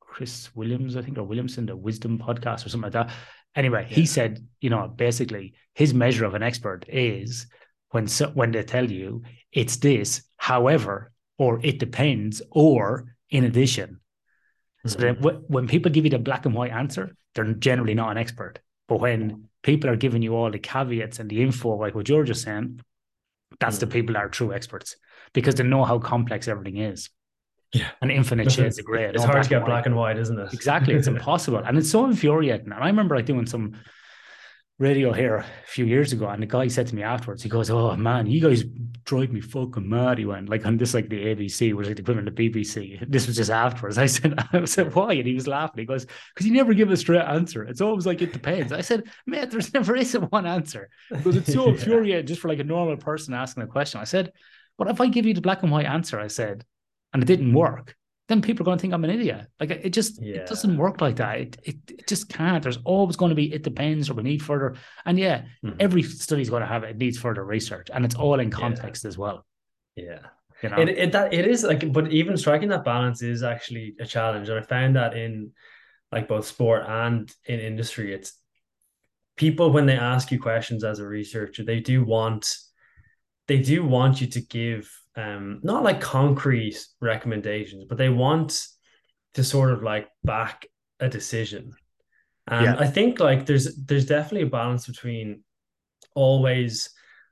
[0.00, 3.10] Chris Williams, I think, or Williamson, the Wisdom podcast or something like that.
[3.54, 7.46] Anyway, he said, you know, basically his measure of an expert is
[7.90, 14.00] when so, when they tell you it's this, however, or it depends, or in addition.
[14.86, 15.22] So mm-hmm.
[15.22, 18.60] that when people give you the black and white answer, they're generally not an expert.
[18.88, 22.24] But when people are giving you all the caveats and the info, like what you're
[22.24, 22.80] just saying,
[23.60, 23.80] that's mm-hmm.
[23.88, 24.96] the people that are true experts
[25.32, 27.10] because they know how complex everything is.
[27.74, 27.90] Yeah.
[28.00, 29.04] And infinite shades of gray.
[29.04, 30.52] It's hard to get black and white, isn't it?
[30.52, 30.94] Exactly.
[30.94, 31.58] It's impossible.
[31.58, 32.72] And it's so infuriating.
[32.72, 33.74] And I remember like doing some
[34.78, 37.70] radio here a few years ago, and the guy said to me afterwards, he goes,
[37.70, 38.64] "Oh man, you guys
[39.04, 42.02] drive me fucking mad." He went like on this like the ABC was like the
[42.02, 43.04] equivalent of BBC.
[43.08, 43.98] This was just afterwards.
[43.98, 45.80] I said, "I said why?" And he was laughing.
[45.80, 47.64] He goes, "Because you never give a straight answer.
[47.64, 51.36] It's always like it depends." I said, "Man, there's never is a one answer because
[51.36, 54.32] it's so infuriating just for like a normal person asking a question." I said,
[54.76, 56.64] "But if I give you the black and white answer," I said,
[57.14, 57.94] and it didn't work,
[58.28, 59.46] then people are going to think I'm an idiot.
[59.60, 60.36] Like it just yeah.
[60.36, 61.40] it doesn't work like that.
[61.40, 62.62] It, it, it just can't.
[62.62, 64.76] There's always going to be it depends or we need further.
[65.06, 65.76] And yeah, mm-hmm.
[65.80, 66.90] every study's going to have it.
[66.90, 66.98] it.
[66.98, 69.08] needs further research, and it's all in context yeah.
[69.08, 69.46] as well.
[69.96, 70.18] Yeah.
[70.62, 70.78] You know?
[70.78, 74.48] it, it that it is like, but even striking that balance is actually a challenge,
[74.48, 75.52] and I found that in
[76.10, 78.32] like both sport and in industry, it's
[79.36, 82.56] people when they ask you questions as a researcher, they do want
[83.46, 88.66] they do want you to give um, not like concrete recommendations, but they want
[89.34, 90.66] to sort of like back
[91.00, 91.72] a decision.
[92.46, 92.76] And yeah.
[92.78, 95.42] I think like there's there's definitely a balance between
[96.14, 96.90] always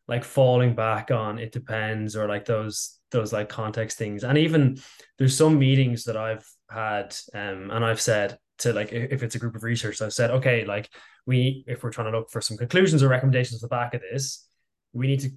[0.09, 4.25] like falling back on it depends or like those those like context things.
[4.25, 4.81] And even
[5.18, 9.38] there's some meetings that I've had um and I've said to like if it's a
[9.38, 10.88] group of research, I've said, okay, like
[11.27, 14.01] we if we're trying to look for some conclusions or recommendations at the back of
[14.01, 14.49] this,
[14.92, 15.31] we need to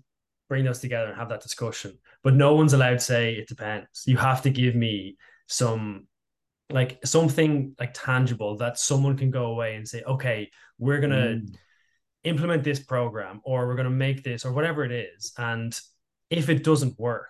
[0.48, 1.98] bring those together and have that discussion.
[2.26, 4.04] But no one's allowed to say it depends.
[4.08, 5.16] You have to give me
[5.48, 6.08] some
[6.72, 11.56] like something like tangible that someone can go away and say, okay, we're gonna mm.
[12.24, 15.34] implement this program or we're gonna make this or whatever it is.
[15.38, 15.80] And
[16.32, 17.30] if it doesn't work,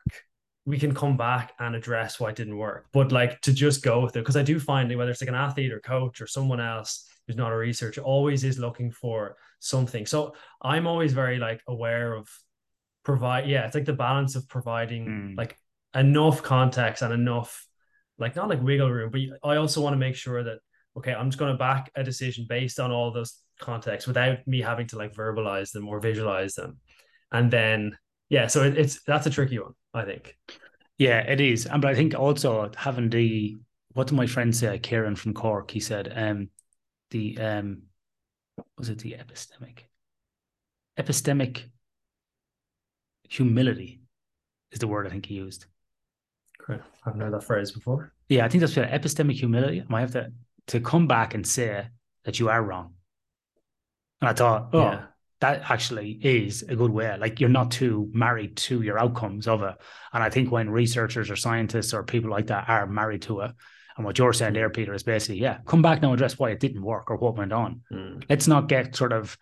[0.64, 2.88] we can come back and address why it didn't work.
[2.94, 5.28] But like to just go with it, because I do find that whether it's like
[5.28, 9.36] an athlete or coach or someone else who's not a researcher, always is looking for
[9.60, 10.06] something.
[10.06, 12.30] So I'm always very like aware of
[13.06, 15.38] provide yeah it's like the balance of providing mm.
[15.38, 15.58] like
[15.96, 17.66] enough context and enough
[18.18, 20.58] like not like wiggle room but i also want to make sure that
[20.98, 24.62] okay i'm just going to back a decision based on all those contexts without me
[24.62, 26.80] having to like verbalize them or visualize them.
[27.32, 27.98] And then
[28.30, 30.36] yeah so it, it's that's a tricky one i think.
[30.98, 31.66] Yeah it is.
[31.66, 33.58] And but i think also having the
[33.94, 34.78] what did my friend say?
[34.80, 36.50] Kieran from cork he said um
[37.12, 37.84] the um
[38.78, 39.80] was it the epistemic?
[40.98, 41.64] Epistemic
[43.30, 44.02] humility
[44.72, 45.66] is the word I think he used.
[46.58, 46.80] Great.
[46.80, 48.14] I haven't heard that phrase before.
[48.30, 49.82] Yeah, I think that's epistemic humility.
[49.82, 50.32] I might have to
[50.68, 51.88] to come back and say
[52.24, 52.94] that you are wrong.
[54.22, 55.06] And I thought, oh, yeah.
[55.42, 57.16] that actually is a good way.
[57.20, 59.76] Like you're not too married to your outcomes of it.
[60.12, 63.52] And I think when researchers or scientists or people like that are married to it,
[63.98, 66.50] and what you're saying there, Peter, is basically, yeah, come back now and address why
[66.50, 67.82] it didn't work or what went on.
[67.92, 68.26] Mm.
[68.30, 69.38] Let's not get sort of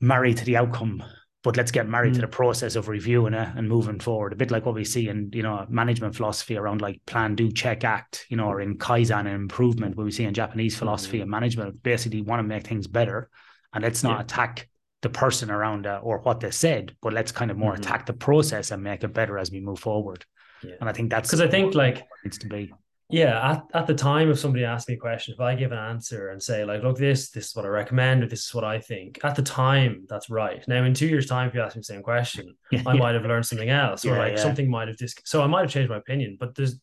[0.00, 1.02] married to the outcome
[1.46, 2.16] but let's get married mm.
[2.16, 4.32] to the process of reviewing it and moving forward.
[4.32, 7.52] A bit like what we see in you know management philosophy around like plan, do,
[7.52, 8.26] check, act.
[8.28, 11.22] You know, or in kaizen and improvement, what we see in Japanese philosophy mm.
[11.22, 11.80] and management.
[11.84, 13.30] Basically, want to make things better,
[13.72, 14.22] and let's not yeah.
[14.22, 14.68] attack
[15.02, 17.82] the person around uh, or what they said, but let's kind of more mm-hmm.
[17.82, 20.24] attack the process and make it better as we move forward.
[20.64, 20.74] Yeah.
[20.80, 22.72] And I think that's because I think like needs to be
[23.08, 25.78] yeah at, at the time if somebody asks me a question if i give an
[25.78, 28.64] answer and say like look this this is what i recommend or this is what
[28.64, 30.64] i think at the time that's right.
[30.66, 33.14] Now in two years time if you ask me the same question yeah, i might
[33.14, 35.70] have learned something else or yeah, like something might have just so i might have
[35.70, 36.80] changed my opinion but there's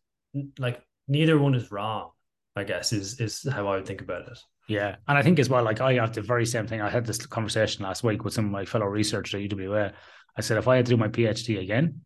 [0.60, 2.12] like neither one is wrong
[2.56, 4.40] i guess is is how i would think about it.
[4.70, 6.80] Yeah and i think as well like i have the very same thing.
[6.80, 9.92] I had this conversation last week with some of my fellow researchers at uwa
[10.38, 12.02] i said if i had to do my phd again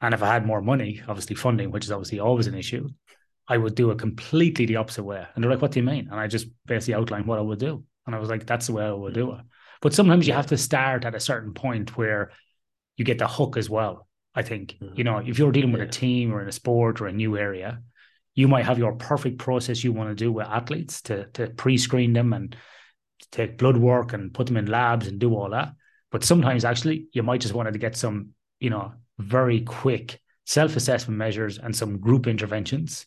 [0.00, 2.88] and if I had more money, obviously funding, which is obviously always an issue,
[3.48, 5.24] I would do it completely the opposite way.
[5.34, 6.08] And they're like, what do you mean?
[6.10, 7.84] And I just basically outlined what I would do.
[8.06, 9.40] And I was like, that's the way I would do it.
[9.80, 12.32] But sometimes you have to start at a certain point where
[12.96, 14.06] you get the hook as well.
[14.34, 14.94] I think, mm-hmm.
[14.96, 15.88] you know, if you're dealing with yeah.
[15.88, 17.80] a team or in a sport or a new area,
[18.34, 21.78] you might have your perfect process you want to do with athletes to, to pre
[21.78, 22.54] screen them and
[23.32, 25.72] take blood work and put them in labs and do all that.
[26.10, 28.30] But sometimes actually you might just want to get some,
[28.60, 33.06] you know, very quick self-assessment measures and some group interventions.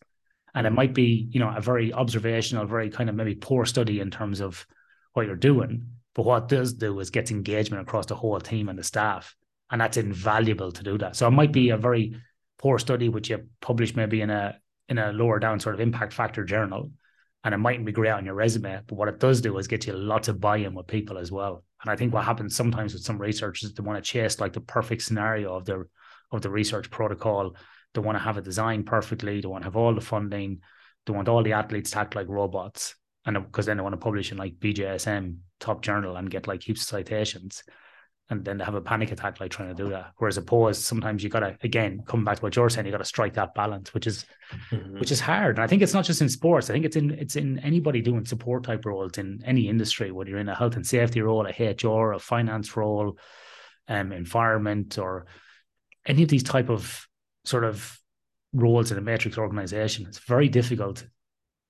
[0.55, 3.99] And it might be you know a very observational very kind of maybe poor study
[3.99, 4.65] in terms of
[5.13, 5.85] what you're doing.
[6.15, 9.35] But what does do is gets engagement across the whole team and the staff.
[9.71, 11.15] And that's invaluable to do that.
[11.15, 12.15] So it might be a very
[12.57, 16.13] poor study which you publish maybe in a in a lower down sort of impact
[16.13, 16.91] factor journal
[17.43, 19.87] and it mightn't be great on your resume, but what it does do is get
[19.87, 21.63] you lots of buy-in with people as well.
[21.81, 24.61] And I think what happens sometimes with some researchers, they want to chase like the
[24.61, 25.87] perfect scenario of their
[26.31, 27.55] of the research protocol.
[27.93, 29.41] They want to have it designed perfectly.
[29.41, 30.59] They want to have all the funding.
[31.05, 33.97] They want all the athletes to act like robots, and because then they want to
[33.97, 37.63] publish in like BJSM top journal and get like heaps of citations
[38.29, 40.11] and then they have a panic attack like trying to do that.
[40.17, 43.33] Whereas opposed, sometimes you gotta again come back to what you're saying, you gotta strike
[43.33, 44.25] that balance, which is
[44.71, 44.99] mm-hmm.
[44.99, 45.57] which is hard.
[45.57, 46.69] And I think it's not just in sports.
[46.69, 50.29] I think it's in it's in anybody doing support type roles in any industry, whether
[50.29, 53.17] you're in a health and safety role, a HR, a finance role,
[53.87, 55.25] um, environment, or
[56.05, 57.07] any of these type of
[57.45, 57.99] sort of
[58.53, 60.05] roles in a matrix organization.
[60.07, 61.05] It's very difficult.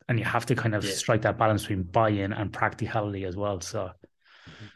[0.10, 0.94] And you have to kind of yeah.
[0.94, 3.62] strike that balance between buy-in and practicality as well.
[3.62, 3.92] So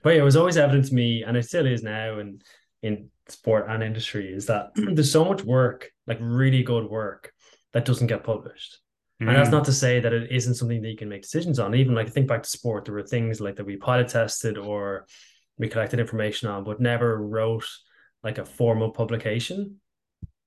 [0.03, 2.41] but it was always evident to me, and it still is now, and
[2.81, 7.31] in sport and industry, is that there's so much work, like really good work,
[7.73, 8.79] that doesn't get published.
[9.21, 9.27] Mm.
[9.27, 9.53] And that's mm.
[9.53, 11.75] not to say that it isn't something that you can make decisions on.
[11.75, 15.05] Even like think back to sport, there were things like that we pilot tested or
[15.57, 17.67] we collected information on, but never wrote
[18.23, 19.79] like a formal publication.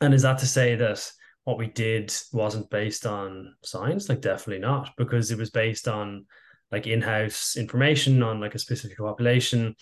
[0.01, 1.09] And is that to say that
[1.45, 4.09] what we did wasn't based on science?
[4.09, 6.27] Like definitely not, because it was based on
[6.73, 9.75] like in-house information on like a specific population.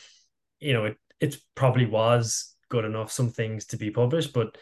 [0.61, 4.57] You know it it probably was good enough some things to be published but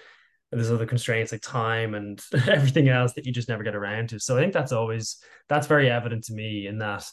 [0.50, 4.20] there's other constraints like time and everything else that you just never get around to.
[4.20, 5.16] So i think that's always
[5.48, 7.06] that's very evident to me in that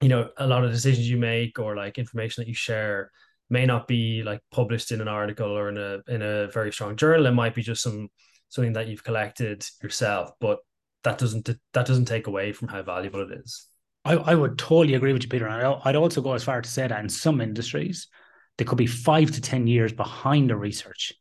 [0.00, 3.10] you know a lot of decisions you make or like information that you share
[3.48, 6.96] may not be like published in an article or in a in a very strong
[6.96, 7.26] journal.
[7.26, 8.08] It might be just some
[8.48, 10.58] something that you've collected yourself but
[11.04, 13.68] that doesn't that doesn't take away from how valuable it is
[14.06, 15.46] I, I would totally agree with you, Peter.
[15.46, 18.08] And I'd also go as far to say that in some industries,
[18.56, 21.12] they could be five to 10 years behind the research.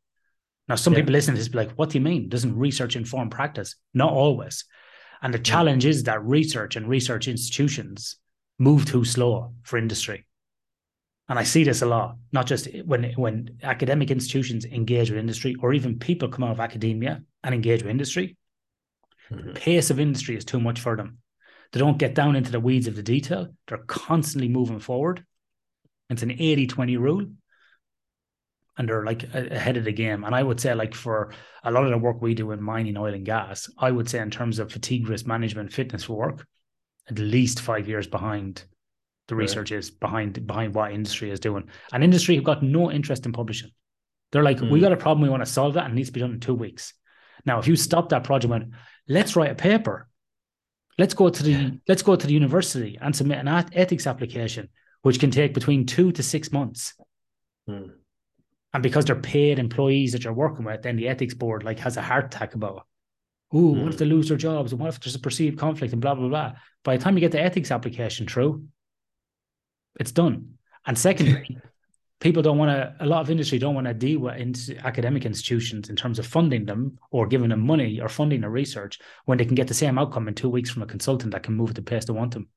[0.67, 0.99] Now, some yeah.
[0.99, 2.29] people listening to this be like, what do you mean?
[2.29, 3.75] Doesn't research inform practice?
[3.93, 4.65] Not always.
[5.21, 8.17] And the challenge is that research and research institutions
[8.59, 10.25] move too slow for industry.
[11.27, 15.55] And I see this a lot, not just when when academic institutions engage with industry
[15.59, 18.37] or even people come out of academia and engage with industry.
[19.31, 19.47] Mm-hmm.
[19.47, 21.17] The pace of industry is too much for them.
[21.71, 23.49] They don't get down into the weeds of the detail.
[23.67, 25.25] They're constantly moving forward.
[26.09, 27.25] It's an 80 20 rule.
[28.77, 30.23] And they're like ahead of the game.
[30.25, 32.97] And I would say, like, for a lot of the work we do in mining,
[32.97, 36.45] oil, and gas, I would say, in terms of fatigue risk management, fitness for work,
[37.09, 38.65] at least five years behind
[39.27, 39.79] the research right.
[39.79, 41.69] is behind behind what industry is doing.
[41.93, 43.71] And industry have got no interest in publishing.
[44.31, 44.69] They're like, mm.
[44.69, 44.83] we hmm.
[44.83, 46.39] got a problem, we want to solve that, and it needs to be done in
[46.39, 46.93] two weeks.
[47.45, 48.71] Now, if you stop that project, went,
[49.07, 50.07] let's write a paper
[50.97, 51.69] Let's go to the yeah.
[51.87, 54.69] let's go to the university and submit an ethics application,
[55.01, 56.93] which can take between two to six months.
[57.67, 57.87] Hmm.
[58.73, 61.97] And because they're paid employees that you're working with, then the ethics board like has
[61.97, 62.85] a heart attack about,
[63.53, 63.83] ooh, hmm.
[63.83, 66.15] what if they lose their jobs and what if there's a perceived conflict and blah
[66.15, 66.53] blah blah.
[66.83, 68.65] By the time you get the ethics application through,
[69.99, 70.53] it's done.
[70.85, 71.57] And secondly,
[72.19, 75.25] people don't want to a lot of industry don't want to deal with in, academic
[75.25, 79.37] institutions in terms of funding them or giving them money or funding their research when
[79.37, 81.69] they can get the same outcome in two weeks from a consultant that can move
[81.69, 82.47] at the pace they want them.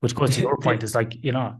[0.00, 1.56] Which goes to your point is like you know.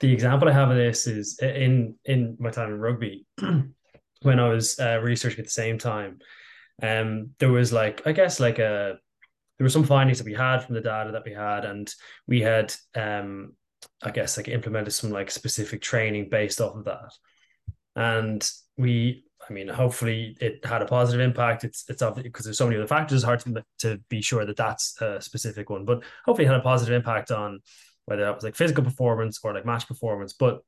[0.00, 3.26] The example i have of this is in in my time in rugby
[4.22, 6.20] when i was uh, researching at the same time
[6.82, 8.96] um there was like i guess like a
[9.58, 11.92] there were some findings that we had from the data that we had and
[12.26, 13.52] we had um
[14.02, 17.12] I guess like implemented some like specific training based off of that.
[17.96, 21.64] And we, I mean, hopefully it had a positive impact.
[21.64, 23.16] It's it's obviously because there's so many other factors.
[23.16, 26.60] It's hard to, to be sure that that's a specific one, but hopefully it had
[26.60, 27.60] a positive impact on
[28.06, 30.32] whether that was like physical performance or like match performance.
[30.32, 30.60] But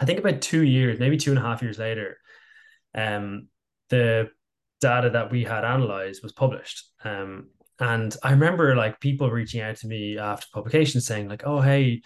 [0.00, 2.18] I think about two years, maybe two and a half years later,
[2.94, 3.48] um,
[3.88, 4.30] the
[4.80, 6.84] data that we had analyzed was published.
[7.02, 7.48] Um,
[7.80, 12.02] and I remember like people reaching out to me after publication saying like, "Oh, hey,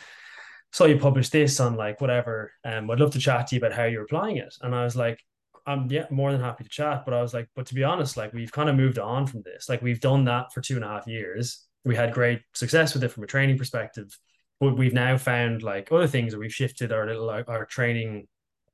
[0.73, 2.53] saw you publish this on like whatever.
[2.65, 4.55] Um, I'd love to chat to you about how you're applying it.
[4.61, 5.23] And I was like,
[5.67, 7.05] I'm yeah, more than happy to chat.
[7.05, 9.43] But I was like, but to be honest, like we've kind of moved on from
[9.43, 9.69] this.
[9.69, 11.67] Like we've done that for two and a half years.
[11.85, 14.19] We had great success with it from a training perspective.
[14.61, 18.27] But we've now found like other things that we've shifted our little our training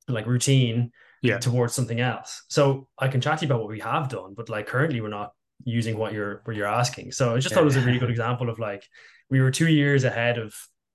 [0.09, 1.39] like routine yeah.
[1.39, 2.45] towards something else.
[2.49, 5.09] So I can chat to you about what we have done, but like currently we're
[5.09, 5.33] not
[5.65, 7.13] using what you're what you're asking.
[7.13, 7.57] So I just yeah.
[7.57, 8.87] thought it was a really good example of like
[9.31, 10.55] we were two years ahead of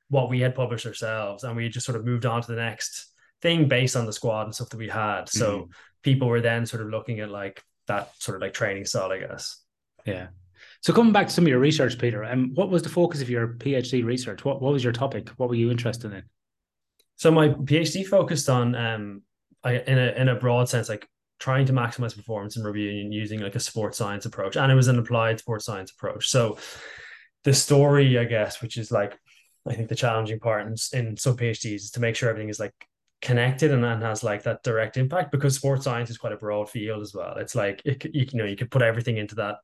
[0.10, 3.14] what we had published ourselves and we just sort of moved on to the next
[3.42, 5.30] thing based on the squad and stuff that we had.
[5.30, 5.70] So mm.
[6.04, 9.20] people were then sort of looking at like that sort of like training style i
[9.20, 9.64] guess.
[10.06, 10.28] Yeah.
[10.82, 13.22] So coming back to some of your research peter and um, what was the focus
[13.22, 14.44] of your phd research?
[14.44, 15.30] What, what was your topic?
[15.38, 16.24] What were you interested in?
[17.16, 19.22] So my phd focused on um
[19.64, 21.08] I, in a in a broad sense like
[21.40, 24.76] trying to maximize performance in rugby union using like a sports science approach, and it
[24.76, 26.28] was an applied sports science approach.
[26.28, 26.58] So
[27.44, 29.18] the story, I guess, which is like
[29.68, 32.60] I think the challenging part in, in some PhDs is to make sure everything is
[32.60, 32.74] like
[33.22, 36.70] connected and, then has like that direct impact because sports science is quite a broad
[36.70, 37.36] field as well.
[37.38, 39.58] It's like it, you, know you could put everything into that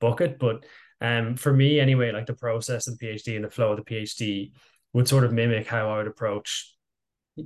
[0.00, 0.64] bucket, but
[1.00, 3.84] um for me anyway, like the process of the PhD and the flow of the
[3.84, 4.52] PhD
[4.92, 6.74] would sort of mimic how I would approach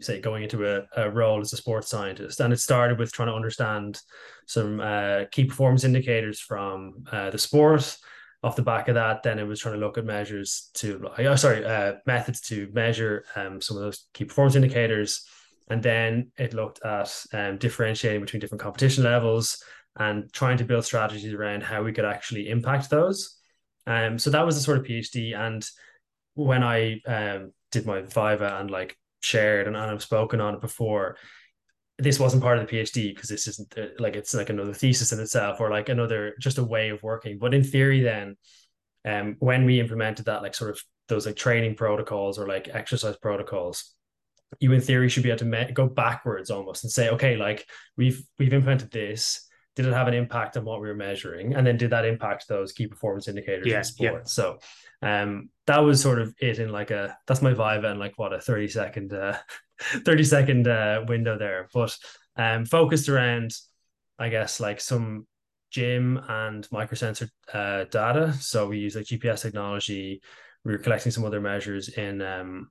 [0.01, 3.29] say going into a, a role as a sports scientist and it started with trying
[3.29, 4.01] to understand
[4.47, 7.97] some uh, key performance indicators from uh, the sport
[8.45, 11.35] off the back of that, then it was trying to look at measures to, oh,
[11.35, 15.27] sorry, uh, methods to measure um, some of those key performance indicators.
[15.71, 19.65] And then it looked at um, differentiating between different competition levels
[19.99, 23.39] and trying to build strategies around how we could actually impact those.
[23.87, 25.35] Um, so that was the sort of PhD.
[25.35, 25.67] And
[26.35, 30.61] when I um, did my Viva and like shared and, and I've spoken on it
[30.61, 31.17] before,
[31.99, 35.13] this wasn't part of the PhD because this isn't uh, like it's like another thesis
[35.13, 37.39] in itself or like another just a way of working.
[37.39, 38.37] But in theory, then,
[39.05, 43.17] um, when we implemented that, like sort of those like training protocols or like exercise
[43.17, 43.95] protocols,
[44.59, 47.67] you in theory should be able to me- go backwards almost and say, okay, like
[47.97, 49.49] we've we've implemented this.
[49.77, 51.55] Did it have an impact on what we were measuring?
[51.55, 54.13] And then did that impact those key performance indicators yeah, in sport?
[54.15, 54.25] Yeah.
[54.25, 54.59] So
[55.03, 58.33] um that was sort of it in like a that's my vibe and like what
[58.33, 59.37] a 30 second uh
[59.81, 61.97] 30 second uh, window there, but
[62.37, 63.53] um, focused around,
[64.19, 65.27] I guess, like some
[65.71, 68.33] gym and microsensor uh, data.
[68.35, 70.21] So we use like GPS technology.
[70.65, 72.71] We were collecting some other measures in um,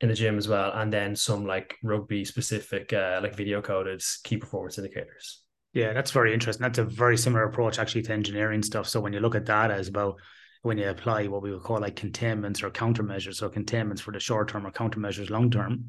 [0.00, 4.02] in the gym as well, and then some like rugby specific, uh, like video coded
[4.24, 5.42] key performance indicators.
[5.72, 6.62] Yeah, that's very interesting.
[6.62, 8.88] That's a very similar approach actually to engineering stuff.
[8.88, 10.20] So when you look at data, as about
[10.62, 13.36] when you apply what we would call like containments or countermeasures.
[13.36, 15.88] So containments for the short term or countermeasures long term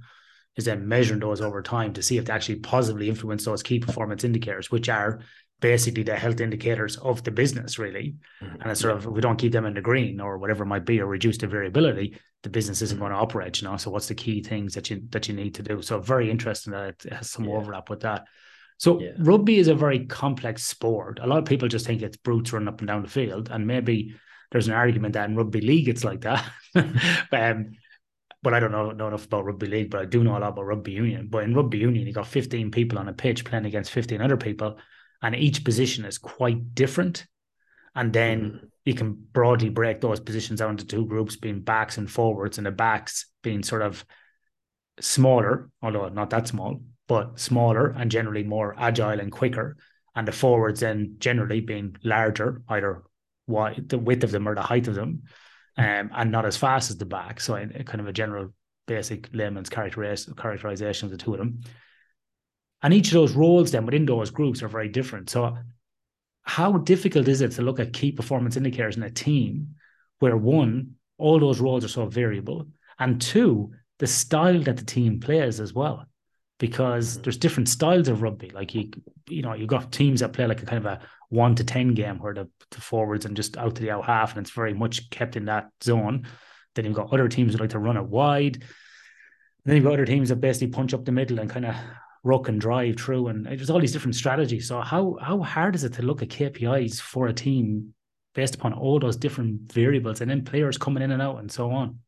[0.55, 3.79] is then measuring those over time to see if they actually positively influence those key
[3.79, 5.19] performance indicators, which are
[5.59, 8.15] basically the health indicators of the business, really.
[8.41, 8.61] Mm-hmm.
[8.61, 10.67] And it's sort of if we don't keep them in the green or whatever it
[10.67, 13.05] might be, or reduce the variability, the business isn't mm-hmm.
[13.05, 13.61] going to operate.
[13.61, 15.81] You know, so what's the key things that you that you need to do?
[15.81, 17.55] So very interesting that it has some yeah.
[17.55, 18.25] overlap with that.
[18.77, 19.11] So yeah.
[19.19, 21.19] rugby is a very complex sport.
[21.21, 23.65] A lot of people just think it's brutes running up and down the field, and
[23.65, 24.15] maybe
[24.51, 26.45] there's an argument that in rugby league it's like that.
[27.31, 27.71] um,
[28.43, 30.49] but I don't know, know enough about rugby league, but I do know a lot
[30.49, 31.27] about rugby union.
[31.29, 34.35] But in rugby union, you got 15 people on a pitch playing against 15 other
[34.35, 34.77] people,
[35.21, 37.25] and each position is quite different.
[37.95, 38.69] And then mm.
[38.83, 42.67] you can broadly break those positions out into two groups, being backs and forwards, and
[42.67, 44.03] the backs being sort of
[44.99, 49.77] smaller, although not that small, but smaller and generally more agile and quicker.
[50.15, 53.03] And the forwards then generally being larger, either
[53.47, 55.23] wide, the width of them or the height of them
[55.77, 57.39] um, and not as fast as the back.
[57.39, 58.53] So, in, kind of a general
[58.87, 61.61] basic layman's characterization of the two of them.
[62.81, 65.29] And each of those roles, then within those groups, are very different.
[65.29, 65.57] So,
[66.43, 69.75] how difficult is it to look at key performance indicators in a team
[70.19, 72.67] where one, all those roles are so variable,
[72.99, 76.05] and two, the style that the team plays as well?
[76.59, 77.23] Because mm-hmm.
[77.23, 78.49] there's different styles of rugby.
[78.49, 78.91] Like you,
[79.29, 80.99] you know, you've got teams that play like a kind of a
[81.33, 84.35] one to ten game where the, the forwards and just out to the out half,
[84.35, 86.27] and it's very much kept in that zone.
[86.75, 88.55] Then you've got other teams that like to run it wide.
[88.55, 88.63] And
[89.65, 91.75] then you've got other teams that basically punch up the middle and kind of
[92.23, 93.27] ruck and drive through.
[93.27, 94.67] And there's all these different strategies.
[94.67, 97.93] So how how hard is it to look at KPIs for a team
[98.35, 101.71] based upon all those different variables and then players coming in and out and so
[101.71, 101.99] on?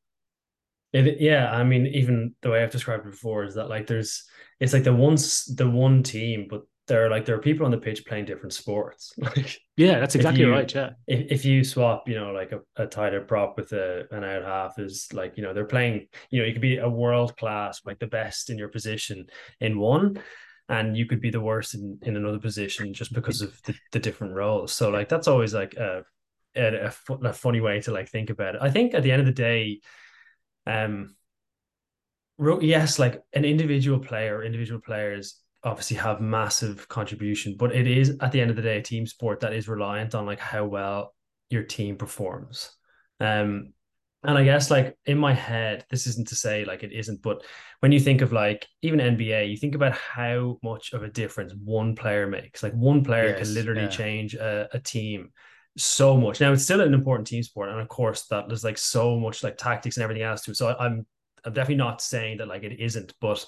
[0.94, 4.24] It, yeah, I mean, even the way I've described it before is that like there's
[4.60, 7.72] it's like the once the one team, but there are like there are people on
[7.72, 9.14] the pitch playing different sports.
[9.22, 10.74] Like yeah, that's exactly you, right.
[10.74, 14.24] Yeah, if, if you swap, you know, like a, a tighter prop with a an
[14.24, 16.08] out half is like you know they're playing.
[16.30, 19.28] You know, you could be a world class, like the best in your position
[19.60, 20.22] in one,
[20.70, 24.00] and you could be the worst in, in another position just because of the, the
[24.00, 24.72] different roles.
[24.72, 26.04] So like that's always like a,
[26.56, 28.62] a, a funny way to like think about it.
[28.62, 29.82] I think at the end of the day,
[30.66, 31.16] um,
[32.62, 38.32] yes, like an individual player, individual players obviously have massive contribution, but it is at
[38.32, 41.14] the end of the day a team sport that is reliant on like how well
[41.50, 42.72] your team performs.
[43.20, 43.74] Um,
[44.24, 47.44] and I guess like in my head, this isn't to say like it isn't, but
[47.80, 51.54] when you think of like even NBA, you think about how much of a difference
[51.54, 52.64] one player makes.
[52.64, 53.90] Like one player yes, can literally yeah.
[53.90, 55.32] change a, a team
[55.78, 56.42] so much.
[56.42, 59.44] Now it's still an important team sport, and of course that there's like so much
[59.44, 60.58] like tactics and everything else to it.
[60.58, 61.06] So I'm
[61.44, 63.46] I'm definitely not saying that like it isn't, but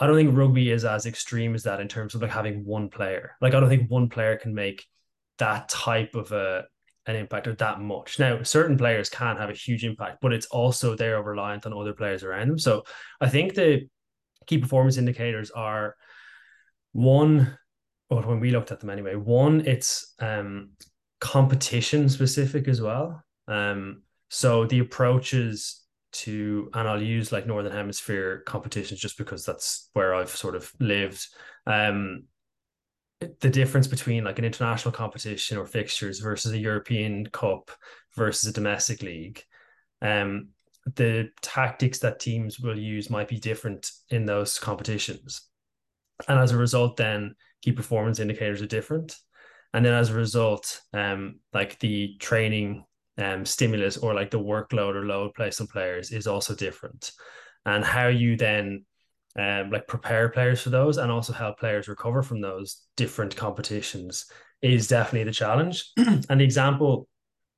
[0.00, 2.88] I don't think rugby is as extreme as that in terms of like having one
[2.88, 3.36] player.
[3.40, 4.84] Like I don't think one player can make
[5.38, 6.64] that type of a
[7.06, 8.18] an impact or that much.
[8.18, 11.92] Now, certain players can have a huge impact, but it's also they're reliant on other
[11.92, 12.58] players around them.
[12.58, 12.84] So
[13.20, 13.88] I think the
[14.46, 15.96] key performance indicators are
[16.92, 17.56] one
[18.10, 20.70] or when we looked at them anyway, one, it's um,
[21.20, 23.22] competition specific as well.
[23.46, 25.79] Um, so the approaches
[26.12, 30.72] to, and I'll use like Northern Hemisphere competitions just because that's where I've sort of
[30.80, 31.26] lived.
[31.66, 32.24] Um,
[33.40, 37.70] the difference between like an international competition or fixtures versus a European Cup
[38.16, 39.42] versus a domestic league.
[40.00, 40.48] Um,
[40.96, 45.42] the tactics that teams will use might be different in those competitions.
[46.28, 49.16] And as a result, then key performance indicators are different.
[49.74, 52.84] And then as a result, um, like the training
[53.18, 57.12] um, stimulus or like the workload or load placed on players is also different.
[57.66, 58.84] And how you then
[59.38, 64.26] um, like prepare players for those and also help players recover from those different competitions
[64.62, 65.90] is definitely the challenge.
[65.96, 67.08] and the example,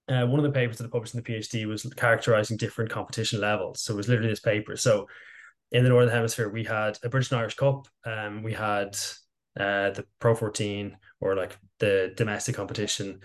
[0.09, 3.40] uh, one of the papers that I published in the PhD was characterizing different competition
[3.40, 3.82] levels.
[3.82, 4.76] So it was literally this paper.
[4.76, 5.07] So
[5.70, 8.96] in the Northern Hemisphere, we had a British and Irish Cup, um, we had
[9.59, 13.20] uh, the Pro 14 or like the domestic competition.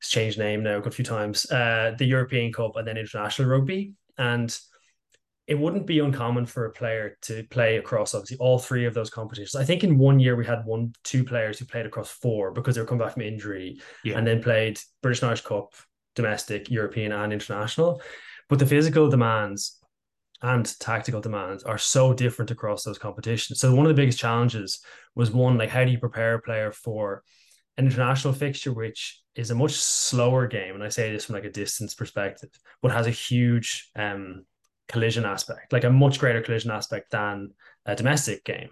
[0.00, 1.50] It's changed name now a good few times.
[1.50, 3.94] Uh, the European Cup and then international rugby.
[4.16, 4.56] And
[5.48, 9.08] it wouldn't be uncommon for a player to play across obviously all three of those
[9.08, 9.54] competitions.
[9.54, 12.74] I think in one year we had one, two players who played across four because
[12.74, 14.18] they were coming back from injury yeah.
[14.18, 15.72] and then played British and Irish Cup,
[16.14, 18.02] domestic, European, and international.
[18.50, 19.78] But the physical demands
[20.42, 23.58] and tactical demands are so different across those competitions.
[23.58, 24.80] So one of the biggest challenges
[25.14, 27.22] was one like how do you prepare a player for
[27.78, 31.44] an international fixture, which is a much slower game, and I say this from like
[31.44, 32.50] a distance perspective,
[32.82, 34.44] but has a huge um
[34.88, 37.50] collision aspect, like a much greater collision aspect than
[37.86, 38.70] a domestic game.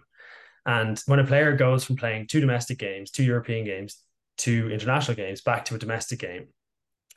[0.64, 4.02] And when a player goes from playing two domestic games, two European games,
[4.36, 6.48] two international games, back to a domestic game,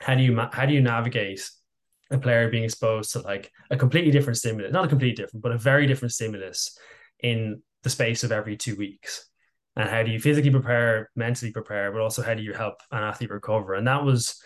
[0.00, 1.42] how do you how do you navigate
[2.10, 5.52] a player being exposed to like a completely different stimulus, not a completely different, but
[5.52, 6.78] a very different stimulus
[7.20, 9.29] in the space of every two weeks?
[9.80, 13.02] And how do you physically prepare, mentally prepare, but also how do you help an
[13.02, 13.74] athlete recover?
[13.74, 14.42] And that was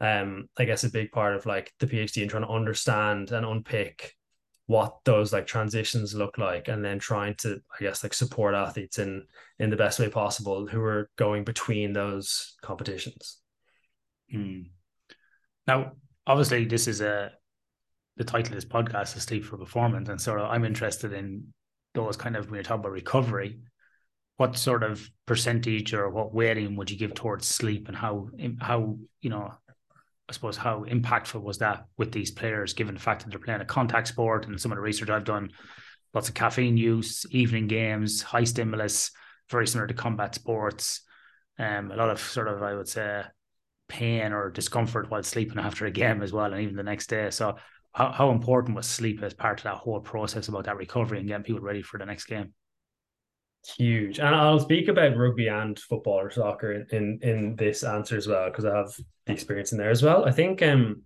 [0.00, 3.44] um, I guess a big part of like the PhD and trying to understand and
[3.44, 4.14] unpick
[4.66, 8.98] what those like transitions look like and then trying to i guess like support athletes
[8.98, 9.24] in
[9.58, 13.38] in the best way possible who are going between those competitions
[14.30, 14.60] hmm.
[15.66, 15.92] now
[16.26, 17.30] obviously this is a
[18.18, 21.42] the title of this podcast is sleep for performance and so i'm interested in
[21.94, 23.58] those kind of when you're talking about recovery
[24.38, 28.28] what sort of percentage or what weighting would you give towards sleep and how
[28.60, 29.52] how you know
[30.28, 33.60] I suppose how impactful was that with these players, given the fact that they're playing
[33.60, 35.50] a contact sport and some of the research I've done,
[36.14, 39.10] lots of caffeine use, evening games, high stimulus,
[39.50, 41.00] very similar to combat sports.
[41.58, 43.24] Um, a lot of sort of I would say
[43.88, 47.30] pain or discomfort while sleeping after a game as well, and even the next day.
[47.30, 47.56] So
[47.92, 51.26] how, how important was sleep as part of that whole process about that recovery and
[51.26, 52.52] getting people ready for the next game?
[53.76, 58.16] Huge, and I'll speak about rugby and football or soccer in in, in this answer
[58.16, 58.94] as well because I have
[59.26, 60.24] the experience in there as well.
[60.24, 61.02] I think um,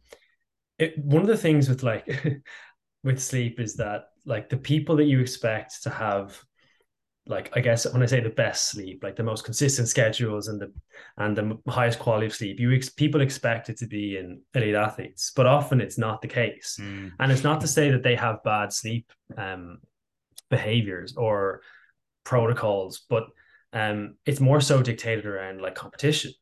[0.79, 2.43] it, one of the things with like
[3.05, 6.41] with sleep is that like the people that you expect to have
[7.27, 10.61] like I guess when I say the best sleep, like the most consistent schedules and
[10.61, 10.73] the
[11.19, 14.75] and the highest quality of sleep, you ex- people expect it to be in elite
[14.75, 16.79] athletes, but often it's not the case.
[16.81, 17.13] Mm.
[17.21, 19.79] And it's not to say that they have bad sleep um,
[20.51, 21.63] behaviors or
[22.25, 23.25] protocols, but
[23.73, 26.33] um, it's more so dictated around like competition.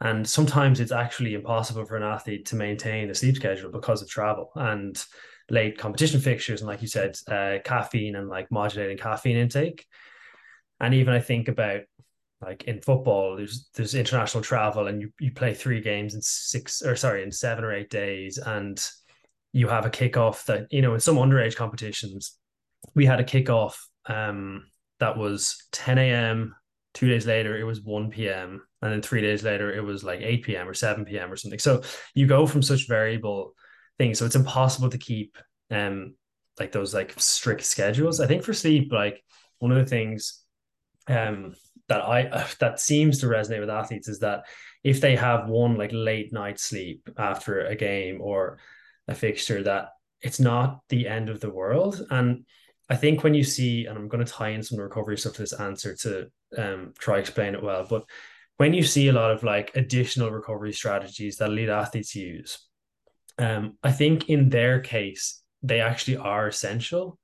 [0.00, 4.08] And sometimes it's actually impossible for an athlete to maintain a sleep schedule because of
[4.08, 5.02] travel and
[5.50, 6.60] late competition fixtures.
[6.60, 9.86] And like you said, uh, caffeine and like modulating caffeine intake.
[10.80, 11.82] And even I think about
[12.42, 16.82] like in football, there's there's international travel and you, you play three games in six
[16.82, 18.38] or sorry, in seven or eight days.
[18.38, 18.84] And
[19.52, 22.36] you have a kickoff that, you know, in some underage competitions,
[22.94, 24.66] we had a kickoff um
[25.00, 26.54] that was 10 a.m.
[26.92, 28.62] Two days later, it was 1 p.m.
[28.80, 30.68] And then three days later, it was like 8 p.m.
[30.68, 31.32] or 7 p.m.
[31.32, 31.58] or something.
[31.58, 31.82] So
[32.14, 33.54] you go from such variable
[33.98, 34.18] things.
[34.18, 35.36] So it's impossible to keep
[35.70, 36.14] um
[36.60, 38.20] like those like strict schedules.
[38.20, 39.22] I think for sleep, like
[39.58, 40.42] one of the things
[41.08, 41.54] um
[41.88, 44.44] that I that seems to resonate with athletes is that
[44.82, 48.58] if they have one like late night sleep after a game or
[49.08, 49.90] a fixture, that
[50.20, 52.06] it's not the end of the world.
[52.10, 52.44] And
[52.88, 55.42] I think when you see, and I'm going to tie in some recovery stuff to
[55.42, 56.26] this answer to
[56.58, 58.04] um, try explain it well, but
[58.56, 62.58] when you see a lot of like additional recovery strategies that elite athletes use,
[63.38, 67.18] um, I think in their case they actually are essential.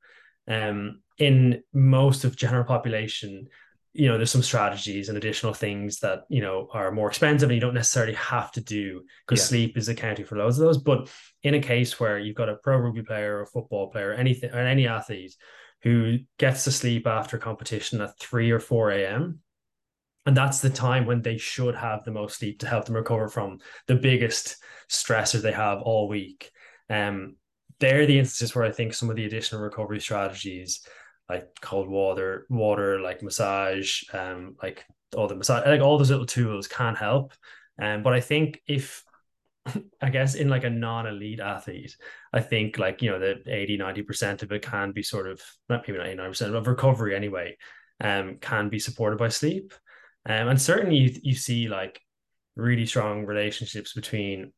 [0.49, 3.47] Um, in most of general population,
[3.93, 7.57] you know, there's some strategies and additional things that you know are more expensive and
[7.57, 9.49] you don't necessarily have to do because yeah.
[9.49, 10.79] sleep is accounting for loads of those.
[10.79, 11.11] But
[11.43, 14.15] in a case where you've got a pro rugby player or a football player, or
[14.15, 15.35] anything or any athlete
[15.83, 19.41] who gets to sleep after competition at three or four a.m.
[20.27, 23.29] and that's the time when they should have the most sleep to help them recover
[23.29, 24.57] from the biggest
[24.89, 26.51] stressors they have all week.
[26.89, 27.37] Um,
[27.81, 30.87] they're the instances where I think some of the additional recovery strategies,
[31.31, 34.85] like cold water, water, like massage, um, like
[35.17, 37.33] all the massage, like all those little tools can help.
[37.81, 39.05] Um, but I think if
[40.03, 41.97] I guess in like a non-elite athlete,
[42.33, 45.87] I think like, you know, the 80, 90% of it can be sort of not
[45.87, 47.57] maybe 99% of recovery anyway,
[48.01, 49.73] um, can be supported by sleep.
[50.27, 52.01] Um, and certainly you, you see like
[52.57, 54.53] really strong relationships between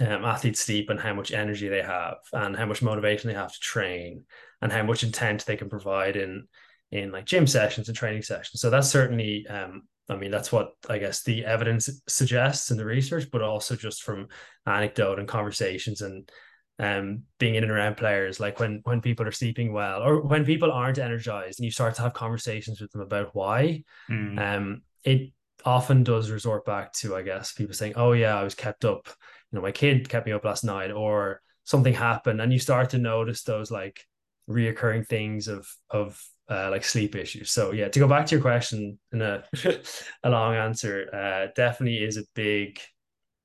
[0.00, 3.52] um, athletes sleep and how much energy they have and how much motivation they have
[3.52, 4.24] to train
[4.60, 6.46] and how much intent they can provide in
[6.90, 10.72] in like gym sessions and training sessions so that's certainly um, i mean that's what
[10.88, 14.28] i guess the evidence suggests in the research but also just from
[14.66, 16.30] anecdote and conversations and
[16.78, 20.44] um, being in and around players like when when people are sleeping well or when
[20.44, 24.38] people aren't energized and you start to have conversations with them about why mm.
[24.38, 25.32] um it
[25.64, 29.06] often does resort back to i guess people saying oh yeah i was kept up
[29.52, 32.90] you know my kid kept me up last night or something happened and you start
[32.90, 34.04] to notice those like
[34.48, 37.50] reoccurring things of of uh, like sleep issues.
[37.50, 39.44] So yeah to go back to your question in a
[40.24, 42.80] a long answer uh, definitely is a big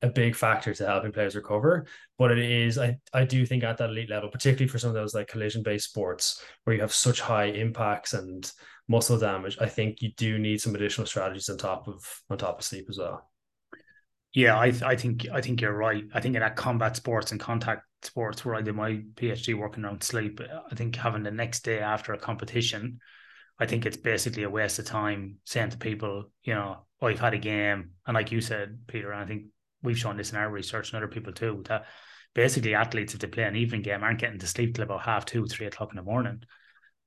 [0.04, 1.88] a big factor to helping players recover.
[2.18, 4.96] But it is i i do think at that elite level particularly for some of
[4.96, 8.52] those like collision based sports where you have such high impacts and
[8.90, 12.58] muscle damage i think you do need some additional strategies on top of on top
[12.58, 13.30] of sleep as well
[14.38, 16.04] yeah, I I think I think you're right.
[16.14, 19.84] I think in that combat sports and contact sports where I did my PhD working
[19.84, 20.40] around sleep,
[20.72, 23.00] I think having the next day after a competition,
[23.58, 27.20] I think it's basically a waste of time saying to people, you know, oh, I've
[27.20, 29.46] had a game, and like you said, Peter, and I think
[29.82, 31.88] we've shown this in our research and other people too, that
[32.36, 35.26] basically athletes if they play an evening game aren't getting to sleep till about half
[35.26, 36.44] two, three o'clock in the morning.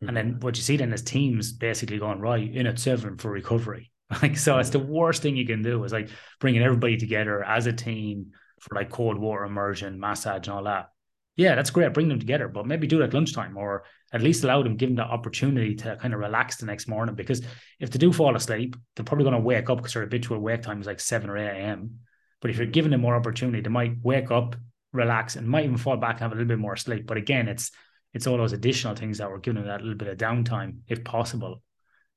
[0.02, 0.08] Mm-hmm.
[0.08, 3.30] And then what you see then is teams basically going right in at seven for
[3.30, 3.89] recovery.
[4.22, 7.66] Like, so it's the worst thing you can do is like bringing everybody together as
[7.66, 10.88] a team for like cold water immersion, massage, and all that.
[11.36, 11.94] Yeah, that's great.
[11.94, 14.88] Bring them together, but maybe do it at lunchtime or at least allow them, give
[14.88, 17.14] them the opportunity to kind of relax the next morning.
[17.14, 17.42] Because
[17.78, 20.62] if they do fall asleep, they're probably going to wake up because their habitual wake
[20.62, 22.00] time is like 7 or 8 a.m.
[22.42, 24.56] But if you're giving them more opportunity, they might wake up,
[24.92, 27.06] relax, and might even fall back and have a little bit more sleep.
[27.06, 27.70] But again, it's
[28.12, 31.04] it's all those additional things that we're giving them that little bit of downtime if
[31.04, 31.62] possible.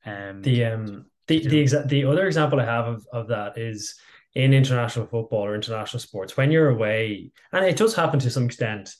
[0.06, 3.96] Um, the um the the exa- the other example I have of, of that is
[4.36, 8.46] in international football or international sports when you're away, and it does happen to some
[8.46, 8.94] extent.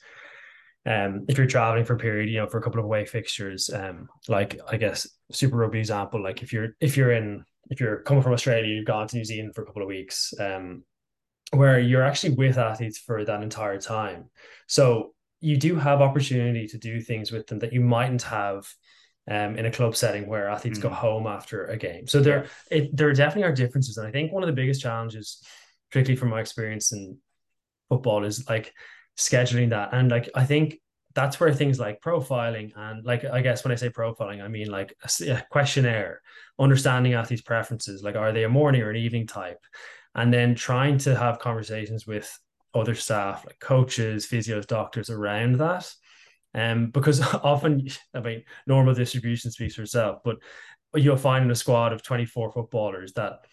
[0.86, 3.70] Um, if you're traveling for a period, you know, for a couple of away fixtures,
[3.70, 8.02] um, like I guess Super Rugby example, like if you're if you're in if you're
[8.02, 10.84] coming from Australia, you've gone to New Zealand for a couple of weeks, um,
[11.52, 14.30] where you're actually with athletes for that entire time.
[14.68, 18.66] So you do have opportunity to do things with them that you mightn't have
[19.30, 20.84] um, in a club setting where athletes mm.
[20.84, 22.08] go home after a game.
[22.08, 25.44] So there, it, there definitely are differences, and I think one of the biggest challenges,
[25.90, 27.18] particularly from my experience in
[27.90, 28.74] football, is like
[29.18, 29.90] scheduling that.
[29.94, 30.80] And like I think
[31.16, 34.70] that's where things like profiling and like I guess when I say profiling, I mean
[34.70, 36.22] like a, a questionnaire,
[36.60, 39.60] understanding athletes' preferences, like are they a morning or an evening type,
[40.16, 42.38] and then trying to have conversations with
[42.74, 45.94] other staff like coaches, physios, doctors around that
[46.54, 50.38] um, because often, I mean, normal distribution speaks for itself, but
[50.96, 53.46] you'll find in a squad of 24 footballers that,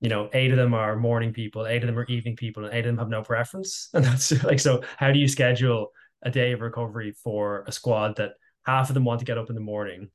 [0.00, 2.74] you know, eight of them are morning people, eight of them are evening people, and
[2.74, 3.88] eight of them have no preference.
[3.94, 5.88] And that's like, so how do you schedule
[6.22, 8.32] a day of recovery for a squad that
[8.64, 10.10] half of them want to get up in the morning,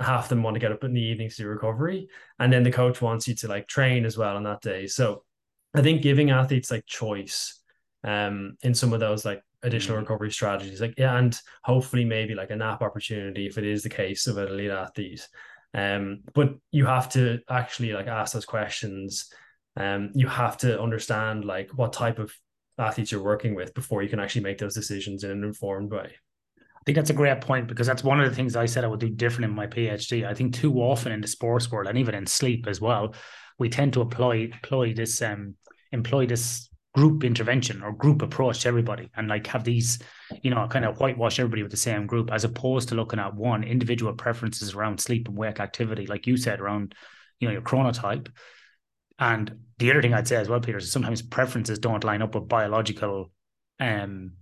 [0.00, 2.62] half of them want to get up in the evening to do recovery, and then
[2.62, 4.86] the coach wants you to like train as well on that day.
[4.86, 5.24] So
[5.74, 7.60] I think giving athletes like choice
[8.04, 10.04] um in some of those like additional mm-hmm.
[10.04, 13.88] recovery strategies like yeah and hopefully maybe like a nap opportunity if it is the
[13.88, 15.26] case of an elite athlete
[15.74, 19.30] um but you have to actually like ask those questions
[19.76, 22.32] um you have to understand like what type of
[22.78, 26.12] athletes you're working with before you can actually make those decisions in an informed way
[26.12, 28.86] I think that's a great point because that's one of the things I said I
[28.86, 30.24] would do different in my PhD.
[30.24, 33.12] I think too often in the sports world and even in sleep as well,
[33.58, 35.56] we tend to apply employ this um
[35.90, 39.98] employ this group intervention or group approach to everybody and like have these,
[40.42, 43.34] you know, kind of whitewash everybody with the same group as opposed to looking at
[43.34, 46.94] one individual preferences around sleep and wake activity, like you said, around,
[47.38, 48.30] you know, your chronotype.
[49.18, 52.34] And the other thing I'd say as well, Peter, is sometimes preferences don't line up
[52.34, 53.30] with biological
[53.78, 54.32] um,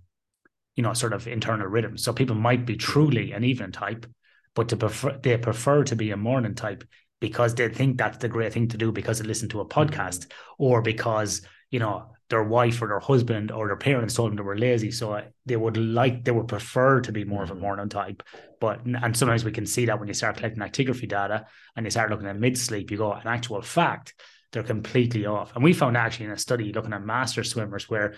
[0.77, 2.03] you know, sort of internal rhythms.
[2.05, 4.05] So people might be truly an evening type,
[4.53, 6.85] but to prefer they prefer to be a morning type
[7.19, 10.31] because they think that's the great thing to do because they listen to a podcast
[10.57, 14.43] or because you know their wife or their husband or their parents told them they
[14.43, 14.91] were lazy.
[14.91, 17.61] So they would like, they would prefer to be more of a mm-hmm.
[17.61, 18.23] morning type.
[18.59, 21.45] But, and sometimes we can see that when you start collecting actigraphy data
[21.75, 24.15] and you start looking at mid sleep, you go, in actual fact,
[24.51, 25.53] they're completely off.
[25.55, 28.15] And we found actually in a study looking at master swimmers where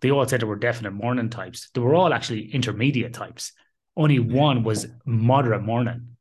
[0.00, 1.70] they all said they were definite morning types.
[1.74, 3.52] They were all actually intermediate types.
[3.96, 4.34] Only mm-hmm.
[4.34, 6.16] one was moderate morning.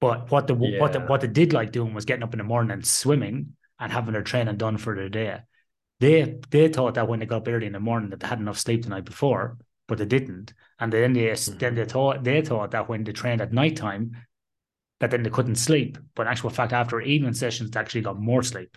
[0.00, 0.80] But what the yeah.
[0.80, 3.54] what the, what they did like doing was getting up in the morning and swimming
[3.78, 5.40] and having their training done for the day.
[6.00, 8.40] They they thought that when they got up early in the morning that they had
[8.40, 10.54] enough sleep the night before, but they didn't.
[10.78, 11.58] And then they mm-hmm.
[11.58, 14.16] then they thought they thought that when they trained at night time,
[15.00, 15.98] that then they couldn't sleep.
[16.14, 18.76] But in actual fact, after evening sessions, they actually got more sleep.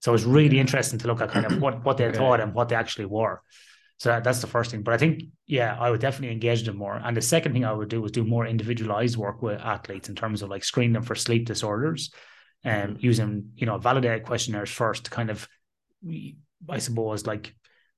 [0.00, 2.18] So it's really interesting to look at kind of what what they okay.
[2.18, 3.42] thought and what they actually were.
[3.98, 4.82] So that, that's the first thing.
[4.82, 7.00] But I think, yeah, I would definitely engage them more.
[7.02, 10.14] And the second thing I would do is do more individualized work with athletes in
[10.14, 12.12] terms of like screen them for sleep disorders
[12.62, 15.48] and um, using, you know, validated questionnaires first to kind of
[16.68, 17.54] I suppose, like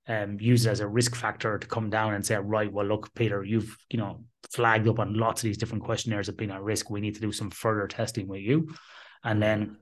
[0.06, 3.14] um, use it as a risk factor to come down and say, right, well, look,
[3.14, 6.62] Peter, you've you know flagged up on lots of these different questionnaires of being at
[6.62, 6.90] risk.
[6.90, 8.74] We need to do some further testing with you,
[9.22, 9.76] and then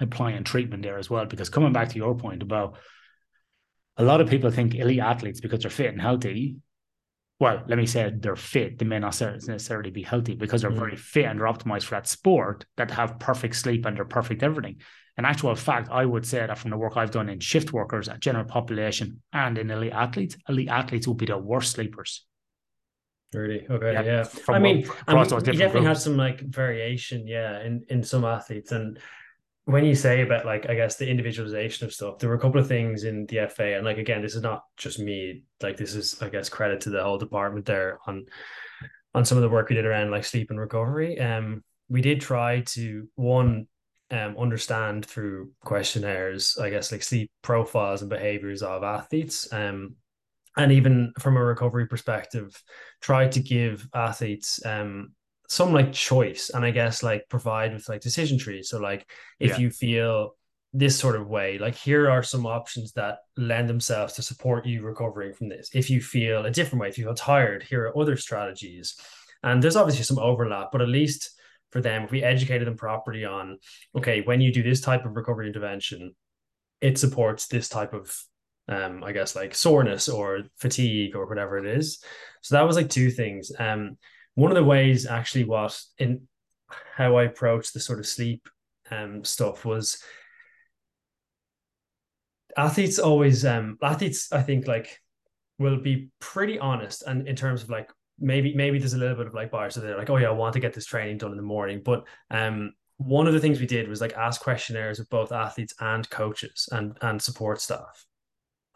[0.00, 1.26] applying treatment there as well.
[1.26, 2.76] Because coming back to your point about
[3.96, 6.56] a lot of people think elite athletes because they're fit and healthy.
[7.38, 8.78] Well, let me say they're fit.
[8.78, 10.78] They may not necessarily be healthy because they're mm.
[10.78, 14.42] very fit and they're optimized for that sport that have perfect sleep and they're perfect
[14.42, 14.76] everything.
[15.20, 18.08] In actual fact, I would say that from the work I've done in shift workers,
[18.08, 22.24] at general population, and in elite athletes, elite athletes will be the worst sleepers.
[23.34, 23.66] Really?
[23.68, 23.92] Okay.
[23.92, 24.02] Yeah.
[24.02, 24.28] yeah.
[24.48, 28.72] I mean, I mean you definitely have some like variation, yeah, in in some athletes.
[28.72, 28.98] And
[29.66, 32.58] when you say about like, I guess the individualization of stuff, there were a couple
[32.58, 35.42] of things in the FA, and like again, this is not just me.
[35.62, 38.24] Like this is, I guess, credit to the whole department there on
[39.14, 41.20] on some of the work we did around like sleep and recovery.
[41.20, 43.66] Um, we did try to one
[44.10, 49.52] um, understand through questionnaires, I guess, like sleep profiles and behaviors of athletes.
[49.52, 49.96] Um,
[50.56, 52.60] and even from a recovery perspective,
[53.00, 55.12] try to give athletes um,
[55.48, 58.68] some like choice and I guess like provide with like decision trees.
[58.68, 59.08] So, like,
[59.38, 59.58] if yeah.
[59.58, 60.34] you feel
[60.72, 64.82] this sort of way, like, here are some options that lend themselves to support you
[64.82, 65.70] recovering from this.
[65.72, 68.96] If you feel a different way, if you feel tired, here are other strategies.
[69.42, 71.30] And there's obviously some overlap, but at least
[71.70, 73.58] for them if we educated them properly on
[73.96, 76.14] okay when you do this type of recovery intervention
[76.80, 78.14] it supports this type of
[78.68, 82.02] um i guess like soreness or fatigue or whatever it is.
[82.42, 83.52] So that was like two things.
[83.58, 83.98] Um
[84.34, 86.22] one of the ways actually what in
[86.94, 88.48] how i approached the sort of sleep
[88.90, 90.02] um stuff was
[92.56, 94.98] athletes always um athletes i think like
[95.58, 97.90] will be pretty honest and in terms of like
[98.20, 100.32] maybe maybe there's a little bit of like bias so they're like oh yeah i
[100.32, 103.58] want to get this training done in the morning but um one of the things
[103.58, 108.04] we did was like ask questionnaires of both athletes and coaches and and support staff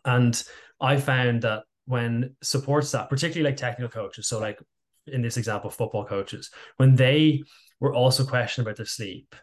[0.05, 0.45] and
[0.81, 4.59] i found that when support staff particularly like technical coaches so like
[5.07, 7.43] in this example football coaches when they
[7.81, 9.35] were also questioned about their sleep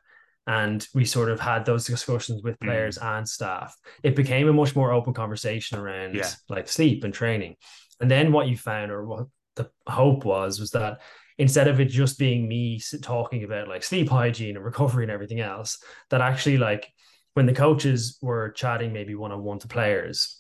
[0.48, 2.66] and we sort of had those discussions with mm.
[2.66, 3.18] players mm.
[3.18, 6.28] and staff it became a much more open conversation around yeah.
[6.50, 7.56] like sleep and training
[8.00, 11.02] and then what you found or what the hope was was that
[11.38, 15.40] instead of it just being me talking about like sleep hygiene and recovery and everything
[15.40, 15.78] else,
[16.10, 16.88] that actually like
[17.34, 20.40] when the coaches were chatting maybe one on one to players,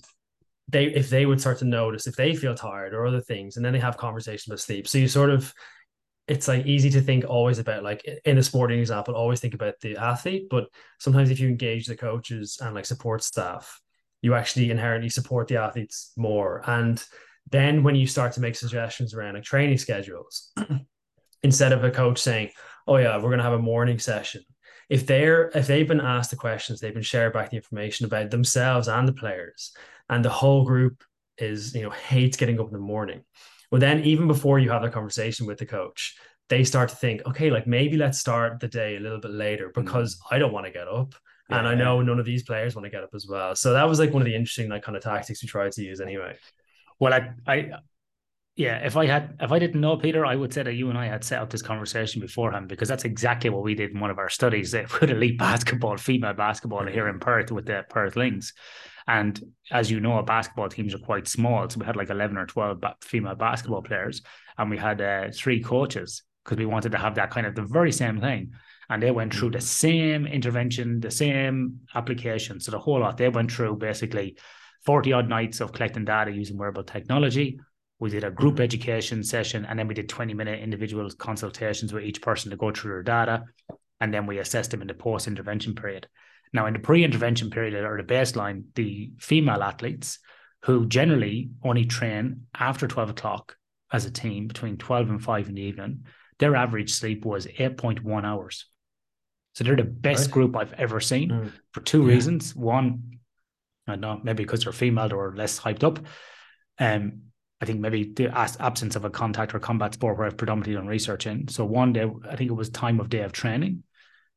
[0.67, 3.65] they if they would start to notice if they feel tired or other things, and
[3.65, 4.87] then they have conversations about sleep.
[4.87, 5.53] So you sort of
[6.27, 9.73] it's like easy to think always about like in a sporting example, always think about
[9.81, 10.67] the athlete, but
[10.99, 13.81] sometimes if you engage the coaches and like support staff,
[14.21, 16.61] you actually inherently support the athletes more.
[16.65, 17.03] And
[17.49, 20.51] then when you start to make suggestions around like training schedules,
[21.43, 22.51] instead of a coach saying,
[22.87, 24.43] "Oh yeah, we're going to have a morning session,"
[24.89, 28.29] if they're if they've been asked the questions, they've been shared back the information about
[28.29, 29.71] themselves and the players,
[30.09, 31.03] and the whole group
[31.37, 33.23] is you know hates getting up in the morning.
[33.71, 36.17] Well, then even before you have a conversation with the coach,
[36.49, 39.69] they start to think, okay, like maybe let's start the day a little bit later
[39.69, 39.73] mm.
[39.73, 40.35] because mm.
[40.35, 41.15] I don't want to get up.
[41.49, 43.55] Yeah, and I know none of these players want to get up as well.
[43.55, 45.83] So that was like one of the interesting like kind of tactics we tried to
[45.83, 46.35] use anyway.
[47.01, 47.71] Well, I, I,
[48.55, 50.97] yeah, if I had, if I didn't know Peter, I would say that you and
[50.99, 54.11] I had set up this conversation beforehand because that's exactly what we did in one
[54.11, 58.53] of our studies with elite basketball, female basketball here in Perth with the Perth Lynx.
[59.07, 59.41] And
[59.71, 61.67] as you know, basketball teams are quite small.
[61.67, 64.21] So we had like 11 or 12 female basketball players
[64.59, 67.63] and we had uh, three coaches because we wanted to have that kind of the
[67.63, 68.51] very same thing.
[68.91, 72.59] And they went through the same intervention, the same application.
[72.59, 74.37] So the whole lot, they went through basically
[74.85, 77.59] 40 odd nights of collecting data using wearable technology.
[77.99, 82.03] We did a group education session and then we did 20 minute individual consultations with
[82.03, 83.43] each person to go through their data.
[83.99, 86.07] And then we assessed them in the post intervention period.
[86.53, 90.19] Now, in the pre-intervention period or the baseline, the female athletes
[90.63, 93.55] who generally only train after 12 o'clock
[93.91, 96.05] as a team between 12 and 5 in the evening,
[96.39, 98.65] their average sleep was 8.1 hours.
[99.53, 100.31] So they're the best right.
[100.31, 101.51] group I've ever seen mm.
[101.71, 102.13] for two yeah.
[102.13, 102.55] reasons.
[102.55, 103.19] One,
[103.91, 105.99] I don't know, maybe because they're female or less hyped up.
[106.79, 107.23] Um,
[107.61, 110.87] I think maybe the absence of a contact or combat sport where I've predominantly done
[110.87, 111.47] research in.
[111.47, 113.83] So one day, I think it was time of day of training.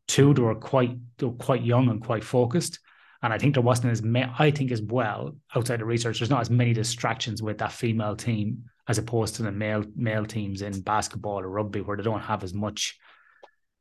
[0.07, 2.81] Two, they were quite they were quite young and quite focused.
[3.23, 6.29] And I think there wasn't as many, I think as well, outside of research, there's
[6.29, 10.61] not as many distractions with that female team as opposed to the male male teams
[10.61, 12.99] in basketball or rugby where they don't have as much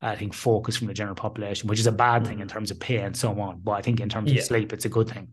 [0.00, 2.78] I think focus from the general population, which is a bad thing in terms of
[2.78, 3.60] pay and so on.
[3.62, 4.40] But I think in terms yeah.
[4.40, 5.28] of sleep, it's a good thing.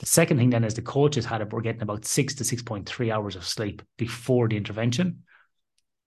[0.00, 3.12] The second thing then is the coaches had it, were getting about six to 6.3
[3.12, 5.24] hours of sleep before the intervention.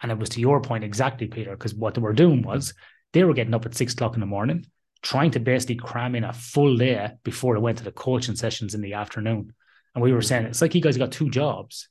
[0.01, 2.73] And it was to your point exactly, Peter, because what they were doing was
[3.13, 4.65] they were getting up at six o'clock in the morning,
[5.03, 8.73] trying to basically cram in a full day before they went to the coaching sessions
[8.73, 9.53] in the afternoon.
[9.93, 11.87] And we were saying, it's like you guys got two jobs.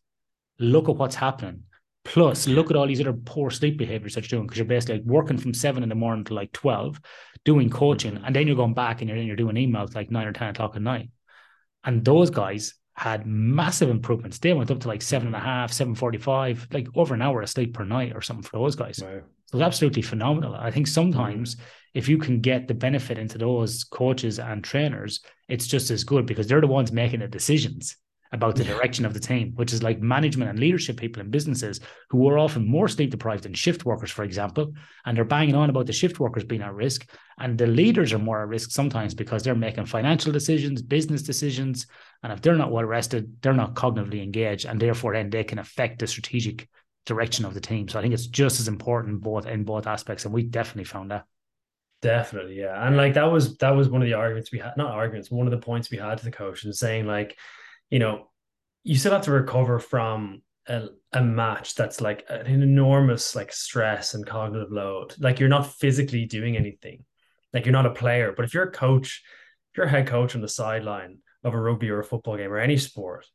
[0.59, 1.63] Look at what's happening.
[2.05, 4.97] Plus, look at all these other poor sleep behaviors that you're doing because you're basically
[4.97, 7.01] like working from seven in the morning to like 12,
[7.45, 10.33] doing coaching, and then you're going back and you're, you're doing emails like nine or
[10.33, 11.11] 10 o'clock at night.
[11.85, 14.39] And those guys had massive improvements.
[14.39, 17.43] They went up to like seven and a half, seven forty-five, like over an hour
[17.43, 19.01] of sleep per night or something for those guys.
[19.03, 19.21] Wow.
[19.47, 20.55] So it's absolutely phenomenal.
[20.55, 21.65] I think sometimes mm-hmm.
[21.95, 26.27] if you can get the benefit into those coaches and trainers, it's just as good
[26.27, 27.97] because they're the ones making the decisions
[28.33, 31.81] about the direction of the team, which is like management and leadership people in businesses
[32.09, 34.73] who are often more sleep deprived than shift workers, for example.
[35.05, 37.09] And they're banging on about the shift workers being at risk.
[37.39, 41.87] And the leaders are more at risk sometimes because they're making financial decisions, business decisions.
[42.23, 44.65] And if they're not well rested, they're not cognitively engaged.
[44.65, 46.69] And therefore, then they can affect the strategic
[47.05, 47.89] direction of the team.
[47.89, 50.25] So I think it's just as important both in both aspects.
[50.25, 51.25] And we definitely found that.
[52.01, 52.85] Definitely, yeah.
[52.85, 55.47] And like that was that was one of the arguments we had, not arguments, one
[55.47, 57.37] of the points we had to the coach and saying like,
[57.93, 58.31] you know,
[58.85, 64.15] you still have to recover from a, a match that's like an enormous like stress
[64.15, 65.15] and cognitive load.
[65.21, 67.05] Like you're not physically doing anything.
[67.53, 68.33] Like you're not a player.
[68.35, 69.23] But if you're a coach,
[69.71, 72.51] if you're a head coach on the sideline of a rugby or a football game
[72.51, 73.27] or any sport,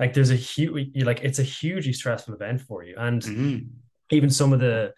[0.00, 2.94] like there's a huge like it's a hugely stressful event for you.
[2.96, 3.66] And mm-hmm.
[4.10, 4.94] even some of the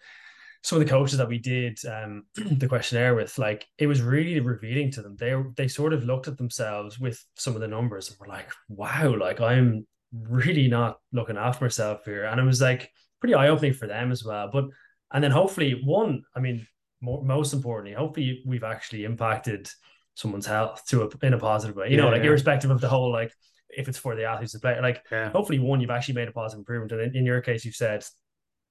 [0.61, 4.39] some of the coaches that we did um, the questionnaire with, like it was really
[4.39, 5.15] revealing to them.
[5.17, 8.51] They they sort of looked at themselves with some of the numbers and were like,
[8.67, 13.49] "Wow, like I'm really not looking after myself here," and it was like pretty eye
[13.49, 14.49] opening for them as well.
[14.51, 14.65] But
[15.11, 16.67] and then hopefully one, I mean,
[17.01, 19.69] more, most importantly, hopefully we've actually impacted
[20.15, 21.89] someone's health to a, in a positive way.
[21.89, 22.29] You yeah, know, like yeah.
[22.29, 23.33] irrespective of the whole like
[23.69, 25.29] if it's for the athletes to play, like yeah.
[25.29, 28.03] hopefully one you've actually made a positive improvement, and in, in your case, you've said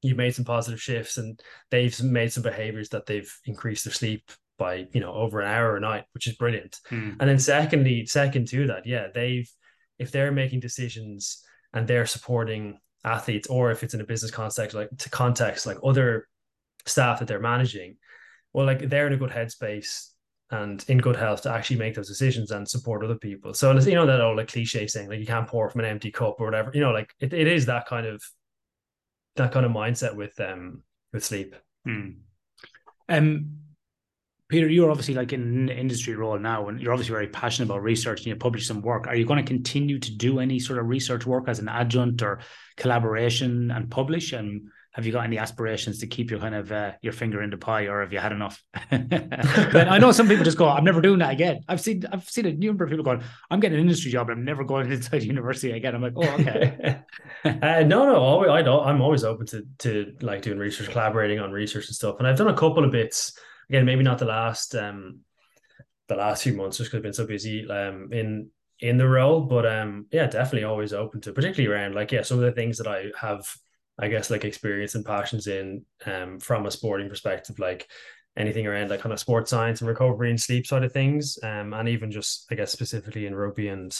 [0.03, 1.41] you've made some positive shifts and
[1.71, 5.77] they've made some behaviors that they've increased their sleep by you know over an hour
[5.77, 7.17] a night which is brilliant mm.
[7.19, 9.49] and then secondly second to that yeah they've
[9.99, 11.43] if they're making decisions
[11.73, 15.79] and they're supporting athletes or if it's in a business context like to context like
[15.85, 16.29] other
[16.87, 17.97] staff that they're managing
[18.53, 20.09] well like they're in a good headspace
[20.51, 23.95] and in good health to actually make those decisions and support other people so you
[23.95, 26.47] know that old like cliche saying like you can't pour from an empty cup or
[26.47, 28.23] whatever you know like it, it is that kind of
[29.39, 30.83] that kind of mindset with um
[31.13, 31.57] with sleep.
[31.85, 32.11] Hmm.
[33.09, 33.59] Um,
[34.49, 37.83] Peter, you're obviously like in an industry role now, and you're obviously very passionate about
[37.83, 39.07] research, and you publish some work.
[39.07, 42.23] Are you going to continue to do any sort of research work as an adjunct
[42.23, 42.41] or
[42.77, 44.33] collaboration and publish?
[44.33, 44.69] And
[44.99, 47.57] have you got any aspirations to keep your kind of uh, your finger in the
[47.57, 48.61] pie, or have you had enough?
[48.91, 52.29] but I know some people just go, "I'm never doing that again." I've seen I've
[52.29, 54.91] seen a number of people going, "I'm getting an industry job, but I'm never going
[54.93, 57.01] inside university again." I'm like, "Oh, okay."
[57.45, 58.85] uh, no, no, always, I don't.
[58.85, 62.17] I'm always open to to like doing research, collaborating on research and stuff.
[62.19, 63.39] And I've done a couple of bits.
[63.69, 65.21] Again, maybe not the last um
[66.09, 69.43] the last few months just because I've been so busy um in in the role,
[69.43, 72.79] but um yeah, definitely always open to, particularly around like yeah, some of the things
[72.79, 73.47] that I have
[73.99, 77.89] I guess like experience and passions in um from a sporting perspective, like
[78.37, 81.39] anything around like kind of sports science and recovery and sleep side of things.
[81.43, 83.93] Um and even just I guess specifically in rugby and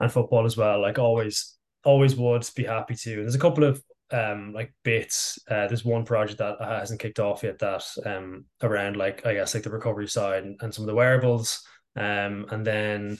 [0.00, 0.80] and football as well.
[0.80, 3.14] Like always always would be happy to.
[3.14, 5.38] And there's a couple of um like bits.
[5.50, 9.54] Uh there's one project that hasn't kicked off yet that um around like I guess
[9.54, 11.62] like the recovery side and, and some of the wearables.
[11.96, 13.18] Um and then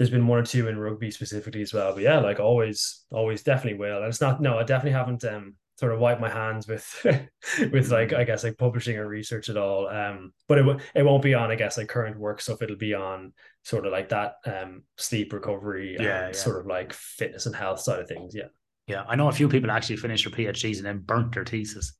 [0.00, 1.92] there's been one or two in rugby specifically as well.
[1.92, 3.98] But yeah, like always, always definitely will.
[3.98, 6.88] And it's not no, I definitely haven't um sort of wiped my hands with
[7.70, 9.88] with like I guess like publishing or research at all.
[9.88, 12.62] Um, but it it won't be on I guess like current work stuff.
[12.62, 16.32] It'll be on sort of like that um sleep recovery, yeah, yeah.
[16.32, 18.34] sort of like fitness and health side of things.
[18.34, 18.48] Yeah.
[18.86, 21.92] Yeah, I know a few people actually finished their PhDs and then burnt their thesis.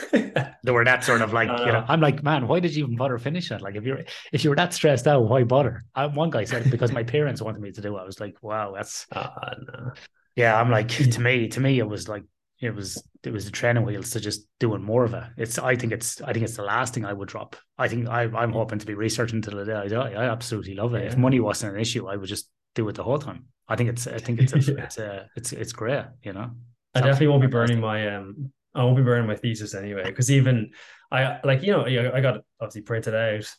[0.12, 2.96] they were that sort of like, you know, I'm like, man, why did you even
[2.96, 3.62] bother finishing it?
[3.62, 5.82] Like, if you're if you were that stressed out, why bother?
[5.94, 8.00] I, one guy said because my parents wanted me to do it.
[8.00, 9.28] I was like, wow, that's uh,
[9.72, 9.92] no.
[10.36, 10.60] yeah.
[10.60, 12.24] I'm like, to me, to me, it was like
[12.60, 15.24] it was it was the training wheels to just doing more of it.
[15.36, 17.56] It's I think it's I think it's the last thing I would drop.
[17.78, 20.12] I think I I'm hoping to be researching until the day I die.
[20.12, 21.02] I absolutely love it.
[21.02, 21.08] Yeah.
[21.08, 23.46] If money wasn't an issue, I would just do it the whole time.
[23.68, 26.04] I think it's I think it's a, it's a, it's it's great.
[26.22, 26.50] You know,
[26.94, 30.04] it's I definitely won't be burning my um I won't be burning my thesis anyway
[30.04, 30.70] because even
[31.10, 33.52] I like you know I got obviously printed out,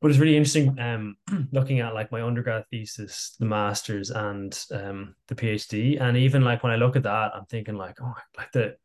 [0.00, 1.16] but it's really interesting um
[1.52, 6.62] looking at like my undergrad thesis, the masters, and um the PhD, and even like
[6.62, 8.76] when I look at that, I'm thinking like oh like the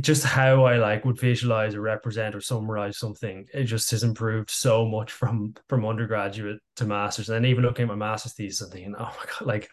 [0.00, 4.50] just how I like would visualize or represent or summarize something, it just has improved
[4.50, 7.28] so much from from undergraduate to masters.
[7.28, 9.70] And then even looking at my master's thesis, I'm thinking, oh my god, like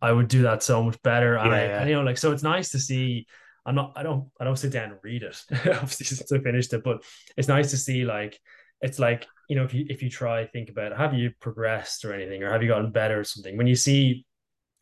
[0.00, 1.36] I would do that so much better.
[1.36, 1.80] And, yeah, I, yeah.
[1.80, 3.26] and you know, like so it's nice to see
[3.66, 6.72] I'm not I don't I don't sit down and read it obviously since I finished
[6.72, 7.04] it, but
[7.36, 8.38] it's nice to see like
[8.80, 12.12] it's like you know if you if you try think about have you progressed or
[12.12, 13.56] anything or have you gotten better or something?
[13.56, 14.26] When you see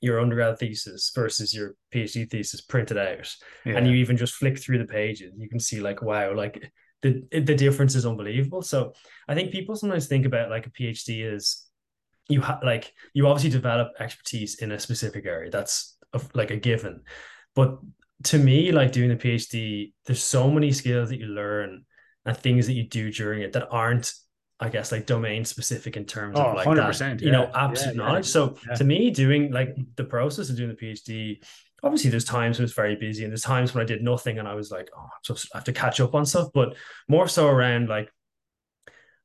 [0.00, 3.32] your undergrad thesis versus your PhD thesis printed out
[3.64, 3.76] yeah.
[3.76, 6.72] and you even just flick through the pages you can see like wow like
[7.02, 8.62] the the difference is unbelievable.
[8.62, 8.94] So
[9.28, 11.66] I think people sometimes think about like a PhD is
[12.28, 16.56] you have like you obviously develop expertise in a specific area that's a, like a
[16.56, 17.02] given.
[17.54, 17.78] But
[18.24, 21.84] to me, like doing a PhD, there's so many skills that you learn
[22.24, 24.12] and things that you do during it that aren't,
[24.60, 27.26] I guess, like domain specific in terms oh, of like 100%, that, yeah.
[27.26, 28.26] you know, absolute yeah, knowledge.
[28.26, 31.42] Yeah, so to me, doing like the process of doing the PhD,
[31.82, 34.46] obviously there's times when it's very busy and there's times when I did nothing and
[34.46, 36.76] I was like, oh, just I have to catch up on stuff, but
[37.08, 38.10] more so around like,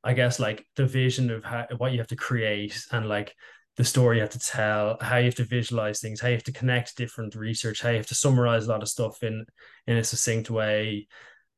[0.04, 3.36] I guess like the vision of how, what you have to create and like
[3.78, 6.44] the story you have to tell, how you have to visualize things, how you have
[6.44, 9.46] to connect different research, how you have to summarize a lot of stuff in
[9.86, 11.08] in a succinct way.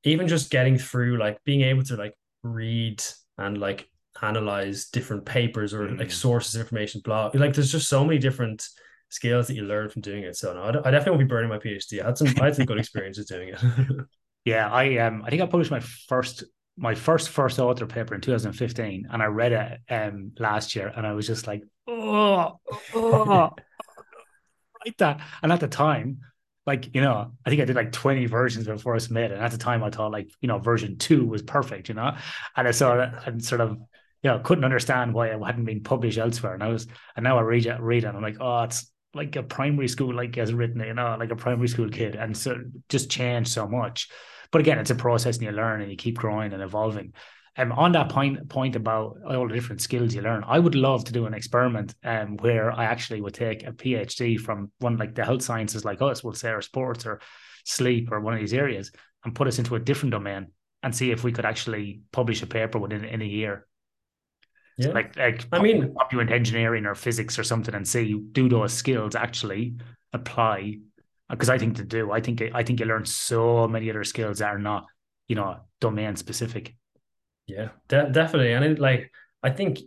[0.03, 2.13] Even just getting through, like being able to like
[2.43, 3.01] read
[3.37, 3.89] and like
[4.21, 5.97] analyze different papers or mm.
[5.97, 7.35] like sources of information, blog.
[7.35, 8.67] Like there's just so many different
[9.09, 10.35] skills that you learn from doing it.
[10.35, 12.01] So no, I, I definitely won't be burning my PhD.
[12.01, 13.61] I had some I had some good experiences doing it.
[14.45, 16.43] yeah, I um I think I published my first
[16.79, 21.05] my first first author paper in 2015 and I read it um last year and
[21.05, 22.59] I was just like oh,
[22.95, 23.51] oh
[24.85, 25.21] write that.
[25.43, 26.19] And at the time
[26.65, 29.51] like you know I think I did like 20 versions before I submitted and at
[29.51, 32.15] the time I thought like you know version 2 was perfect you know?
[32.55, 33.71] And I saw that and sort of
[34.23, 37.37] you know couldn't understand why it hadn't been published elsewhere and I was and now
[37.37, 40.35] I read it read it and I'm like oh it's like a primary school like
[40.35, 42.57] has written it you know like a primary school kid and so
[42.89, 44.09] just changed so much
[44.51, 47.13] but again, it's a process and you learn and you keep growing and evolving.
[47.57, 51.03] Um, on that point point about all the different skills you learn, I would love
[51.05, 55.15] to do an experiment um, where I actually would take a PhD from one like
[55.15, 57.19] the health sciences like us, we'll say, or sports or
[57.65, 58.91] sleep or one of these areas,
[59.25, 60.47] and put us into a different domain
[60.83, 63.65] and see if we could actually publish a paper within in a year.
[64.77, 64.91] Yeah.
[64.91, 68.47] like like I mean, pop you into engineering or physics or something, and see do
[68.47, 69.75] those skills actually
[70.13, 70.79] apply
[71.29, 72.11] because I think to do.
[72.11, 74.85] I think I think you learn so many other skills that are not,
[75.27, 76.75] you know, domain specific.
[77.47, 78.53] Yeah, de- definitely.
[78.53, 79.11] And it, like,
[79.41, 79.79] I think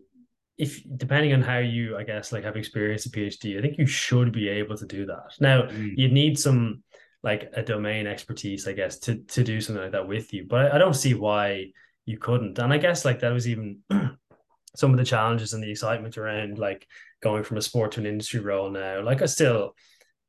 [0.58, 3.86] if depending on how you, I guess, like have experienced a PhD, I think you
[3.86, 5.34] should be able to do that.
[5.40, 5.92] Now, mm.
[5.96, 6.82] you need some
[7.22, 10.46] like a domain expertise, I guess, to to do something like that with you.
[10.48, 11.72] But I, I don't see why
[12.04, 12.58] you couldn't.
[12.58, 13.80] And I guess like that was even
[14.76, 16.86] some of the challenges and the excitement around like
[17.22, 19.02] going from a sport to an industry role now.
[19.02, 19.74] Like I still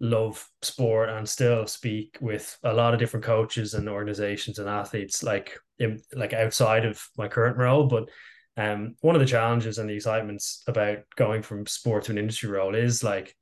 [0.03, 5.23] love sport and still speak with a lot of different coaches and organizations and athletes
[5.23, 7.87] like in, like outside of my current role.
[7.87, 8.09] But
[8.55, 12.49] um one of the challenges and the excitements about going from sport to an industry
[12.49, 13.35] role is like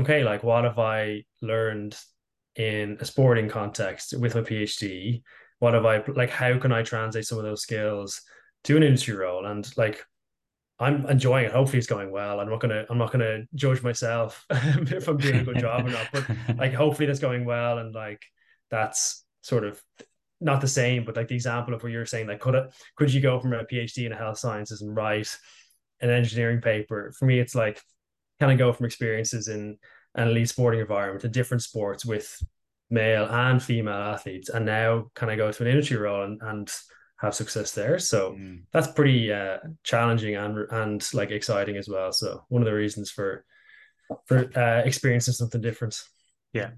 [0.00, 1.94] okay like what have i learned
[2.56, 5.22] in a sporting context with my phd
[5.58, 8.22] what have i like how can i translate some of those skills
[8.64, 9.46] to an industry role?
[9.46, 10.04] And like
[10.78, 11.52] I'm enjoying it.
[11.52, 12.40] Hopefully, it's going well.
[12.40, 15.90] I'm not gonna I'm not gonna judge myself if I'm doing a good job or
[15.90, 16.08] not.
[16.12, 18.20] But like, hopefully, that's going well, and like
[18.70, 19.80] that's sort of
[20.40, 21.04] not the same.
[21.04, 23.52] But like the example of where you're saying, like, could it could you go from
[23.52, 25.36] a PhD in health sciences and write
[26.00, 27.12] an engineering paper?
[27.18, 27.80] For me, it's like
[28.40, 29.78] can I go from experiences in
[30.16, 32.36] an elite sporting environment to different sports with
[32.90, 36.72] male and female athletes, and now can I go to an industry role and and
[37.24, 37.98] have success there.
[37.98, 38.62] So mm.
[38.72, 42.12] that's pretty uh, challenging and and like exciting as well.
[42.12, 43.44] So one of the reasons for
[44.26, 45.98] for uh, experiencing something different.
[46.52, 46.70] Yeah.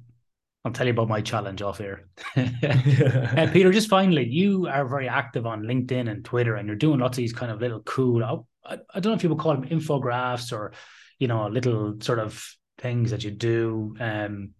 [0.65, 2.09] I'll tell you about my challenge off here.
[2.37, 6.99] uh, Peter, just finally, you are very active on LinkedIn and Twitter, and you're doing
[6.99, 8.25] lots of these kind of little cool,
[8.65, 10.73] I, I don't know if you would call them infographics or,
[11.21, 12.45] you know, little sort of
[12.79, 13.95] things that you do.
[14.01, 14.55] Um,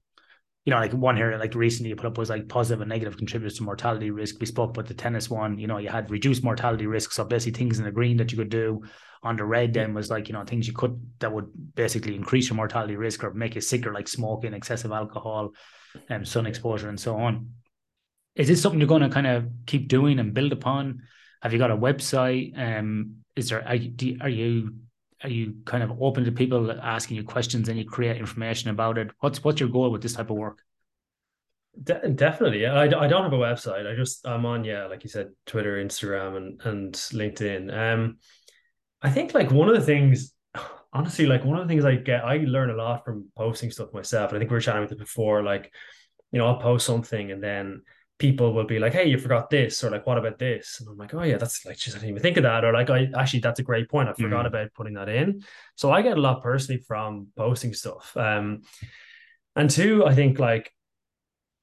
[0.67, 3.17] you know, like one here, like recently you put up was like positive and negative
[3.17, 4.41] contributors to mortality risk.
[4.41, 7.13] We spoke about the tennis one, you know, you had reduced mortality risk.
[7.13, 8.83] So basically things in the green that you could do
[9.23, 11.47] on the red then was like, you know, things you could that would
[11.77, 15.53] basically increase your mortality risk or make you sicker, like smoking, excessive alcohol,
[16.09, 17.53] and um, sun exposure and so on.
[18.35, 21.03] Is this something you're going to kind of keep doing and build upon?
[21.43, 22.59] Have you got a website?
[22.59, 24.75] Um, is there are you, are you
[25.23, 28.99] are you kind of open to people asking you questions and you create information about
[28.99, 29.11] it?
[29.21, 30.63] What's what's your goal with this type of work?
[31.83, 32.67] De- definitely.
[32.67, 33.91] I, I don't have a website.
[33.91, 37.75] I just I'm on yeah, like you said, Twitter, Instagram, and and LinkedIn.
[37.75, 38.19] Um,
[39.03, 40.33] I think like one of the things,
[40.93, 43.93] honestly, like one of the things I get, I learn a lot from posting stuff
[43.93, 44.31] myself.
[44.31, 45.43] And I think we were chatting with it before.
[45.43, 45.73] Like,
[46.33, 47.83] you know, I'll post something and then
[48.19, 50.97] people will be like, "Hey, you forgot this," or like, "What about this?" And I'm
[50.97, 53.09] like, "Oh yeah, that's like, just I didn't even think of that," or like, "I
[53.17, 54.09] actually that's a great point.
[54.09, 54.49] I forgot mm.
[54.49, 55.43] about putting that in."
[55.75, 58.17] So I get a lot personally from posting stuff.
[58.17, 58.63] Um,
[59.55, 60.73] and two, I think like,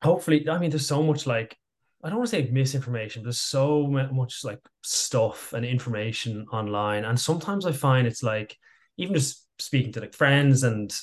[0.04, 1.58] hopefully, I mean, there's so much like.
[2.06, 3.24] I don't want to say misinformation.
[3.24, 8.58] There's so much like stuff and information online, and sometimes I find it's like
[8.98, 10.94] even just speaking to like friends and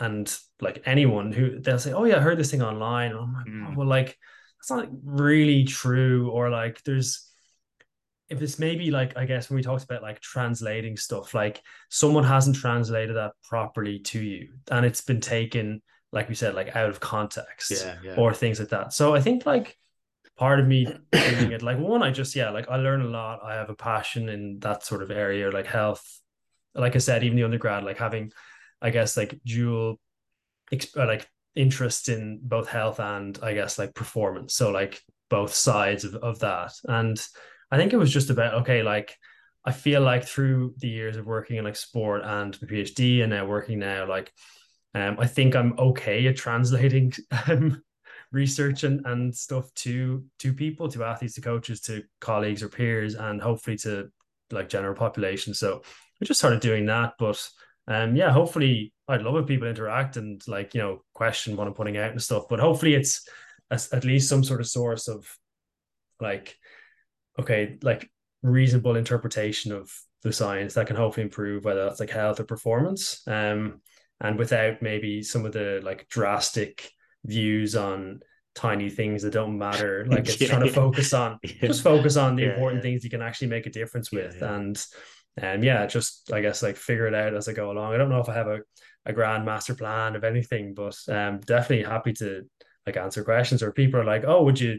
[0.00, 3.32] and like anyone who they'll say, "Oh yeah, I heard this thing online." And I'm
[3.32, 3.68] like, mm.
[3.68, 4.18] oh, "Well, like
[4.60, 7.30] that's not really true or like there's
[8.30, 12.22] if it's maybe like I guess when we talked about like translating stuff, like someone
[12.22, 15.82] hasn't translated that properly to you, and it's been taken,
[16.12, 18.14] like we said, like out of context, yeah, yeah.
[18.14, 18.92] or things like that.
[18.92, 19.76] So I think like
[20.36, 23.40] part of me doing it, like one, I just yeah, like I learn a lot.
[23.44, 26.20] I have a passion in that sort of area, like health.
[26.72, 28.30] Like I said, even the undergrad, like having,
[28.80, 29.98] I guess, like dual,
[30.94, 34.54] like interest in both health and I guess like performance.
[34.54, 36.72] So like both sides of, of that.
[36.84, 37.20] And
[37.70, 39.16] I think it was just about, okay, like
[39.64, 43.30] I feel like through the years of working in like sport and the PhD and
[43.30, 44.32] now working now, like
[44.94, 47.12] um, I think I'm okay at translating
[47.48, 47.82] um,
[48.32, 53.14] research and, and stuff to to people, to athletes, to coaches, to colleagues or peers,
[53.14, 54.10] and hopefully to
[54.50, 55.54] like general population.
[55.54, 55.82] So
[56.20, 57.14] we just started doing that.
[57.18, 57.46] But
[57.86, 61.74] um, yeah, hopefully I'd love if people interact and like you know question what I'm
[61.74, 62.44] putting out and stuff.
[62.48, 63.28] But hopefully it's
[63.70, 65.28] at least some sort of source of
[66.20, 66.56] like
[67.38, 68.10] okay, like
[68.42, 69.92] reasonable interpretation of
[70.22, 73.22] the science that can hopefully improve whether that's like health or performance.
[73.26, 73.80] Um,
[74.20, 76.90] and without maybe some of the like drastic
[77.24, 78.20] views on
[78.54, 80.06] tiny things that don't matter.
[80.10, 80.48] Like it's yeah.
[80.48, 81.68] trying to focus on yeah.
[81.68, 84.42] just focus on the yeah, important things you can actually make a difference with.
[84.42, 84.82] And
[85.36, 87.94] and yeah, just I guess like figure it out as I go along.
[87.94, 88.60] I don't know if I have a,
[89.06, 92.42] a grand master plan of anything, but um definitely happy to
[92.86, 94.78] like answer questions or people are like, oh, would you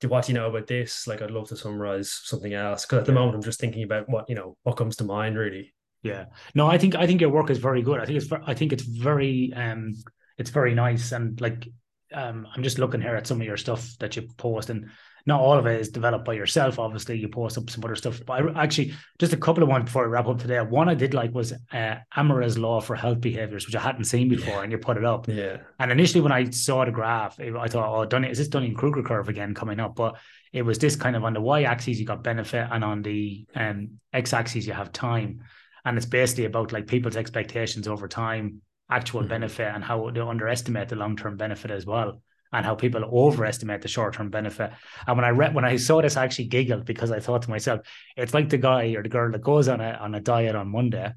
[0.00, 1.06] do what do you know about this?
[1.06, 2.84] Like I'd love to summarize something else.
[2.84, 5.36] Cause at the moment I'm just thinking about what, you know, what comes to mind
[5.36, 5.74] really.
[6.02, 6.26] Yeah.
[6.54, 8.00] No, I think I think your work is very good.
[8.00, 9.94] I think it's I think it's very um
[10.36, 11.68] it's very nice and like
[12.14, 14.90] um I'm just looking here at some of your stuff that you post and
[15.28, 16.78] not all of it is developed by yourself.
[16.78, 18.22] Obviously, you post up some other stuff.
[18.24, 20.58] But I, actually, just a couple of ones before I wrap up today.
[20.62, 24.30] One I did like was uh, Amara's Law for Health Behaviors, which I hadn't seen
[24.30, 24.62] before, yeah.
[24.62, 25.28] and you put it up.
[25.28, 25.58] Yeah.
[25.78, 29.02] And initially, when I saw the graph, I thought, oh, Dunning, is this Dunning Kruger
[29.02, 29.96] curve again coming up?
[29.96, 30.16] But
[30.54, 33.44] it was this kind of on the y axis, you got benefit, and on the
[33.54, 35.42] um, x axis, you have time.
[35.84, 39.28] And it's basically about like people's expectations over time, actual mm-hmm.
[39.28, 42.22] benefit, and how they underestimate the long term benefit as well
[42.52, 44.72] and how people overestimate the short-term benefit.
[45.06, 47.50] And when I read when I saw this, I actually giggled because I thought to
[47.50, 47.80] myself,
[48.16, 50.68] it's like the guy or the girl that goes on a on a diet on
[50.68, 51.14] Monday, and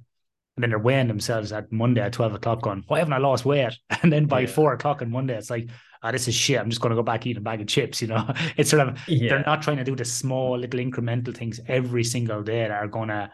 [0.58, 3.78] then they're weighing themselves at Monday at twelve o'clock, going, "Why haven't I lost weight?"
[4.04, 4.48] And then by yeah.
[4.48, 5.70] four o'clock on Monday, it's like,
[6.04, 6.60] "Ah, this is shit.
[6.60, 8.88] I'm just going to go back eat a bag of chips." You know, it's sort
[8.88, 9.30] of yeah.
[9.30, 12.88] they're not trying to do the small little incremental things every single day that are
[12.88, 13.32] going to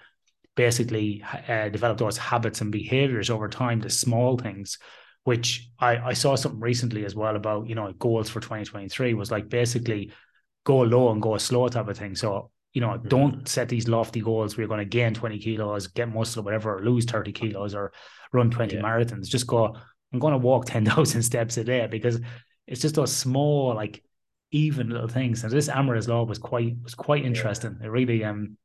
[0.56, 3.80] basically uh, develop those habits and behaviors over time.
[3.80, 4.78] The small things
[5.28, 9.30] which I, I saw something recently as well about, you know, goals for 2023 was
[9.30, 10.14] like basically
[10.64, 12.16] go low and go slow type of thing.
[12.16, 13.10] So, you know, mm-hmm.
[13.10, 16.78] don't set these lofty goals where you're going to gain 20 kilos, get muscle, whatever,
[16.78, 17.92] or lose 30 kilos or
[18.32, 18.82] run 20 yeah.
[18.82, 19.28] marathons.
[19.28, 19.76] Just go,
[20.14, 22.22] I'm going to walk 10,000 steps a day because
[22.66, 24.02] it's just those small, like
[24.52, 25.44] even little things.
[25.44, 27.76] And this Amara's law was quite, was quite interesting.
[27.82, 27.88] Yeah.
[27.88, 28.56] It really, um,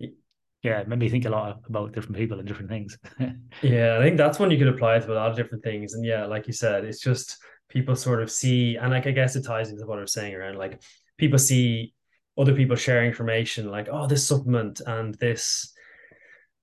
[0.63, 2.97] yeah, it made me think a lot about different people and different things.
[3.63, 5.95] yeah, I think that's when you could apply to a lot of different things.
[5.95, 9.35] And yeah, like you said, it's just people sort of see, and like I guess
[9.35, 10.81] it ties into what I was saying around like
[11.19, 11.95] people see
[12.39, 15.73] other people sharing information like, oh, this supplement and this,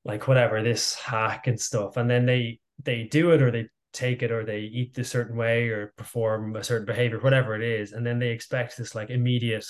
[0.05, 4.23] like whatever, this hack and stuff, and then they they do it or they take
[4.23, 7.91] it or they eat a certain way or perform a certain behavior, whatever it is,
[7.91, 9.65] and then they expect this like immediate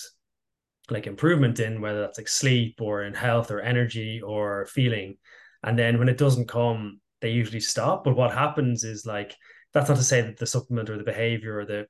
[0.91, 5.17] like improvement in whether that's like sleep or in health or energy or feeling
[5.63, 9.35] and then when it doesn't come they usually stop but what happens is like
[9.73, 11.85] that's not to say that the supplement or the behavior or the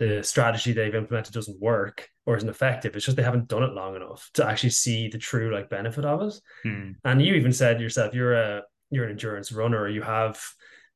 [0.00, 2.96] the strategy they've implemented doesn't work or isn't effective.
[2.96, 6.06] It's just they haven't done it long enough to actually see the true like benefit
[6.06, 6.34] of it.
[6.62, 6.92] Hmm.
[7.04, 10.40] And you even said yourself, you're a you're an endurance runner, you have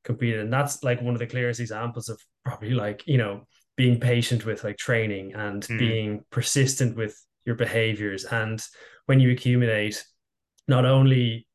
[0.04, 3.46] competed, and that's like one of the clearest examples of probably like you know
[3.76, 5.78] being patient with like training and Mm.
[5.78, 8.24] being persistent with your behaviors.
[8.24, 8.62] And
[9.06, 10.04] when you accumulate
[10.68, 11.46] not only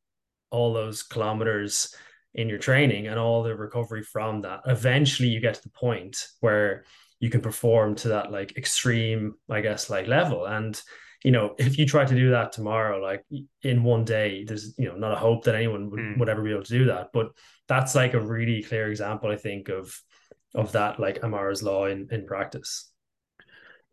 [0.50, 1.94] all those kilometers
[2.34, 6.26] in your training and all the recovery from that, eventually you get to the point
[6.40, 6.84] where
[7.18, 10.46] you can perform to that like extreme, I guess, like level.
[10.46, 10.80] And
[11.24, 13.24] you know, if you try to do that tomorrow, like
[13.62, 16.18] in one day, there's you know not a hope that anyone would, Mm.
[16.18, 17.08] would ever be able to do that.
[17.12, 17.32] But
[17.68, 19.94] that's like a really clear example, I think, of
[20.54, 22.90] of that like Amara's law in in practice.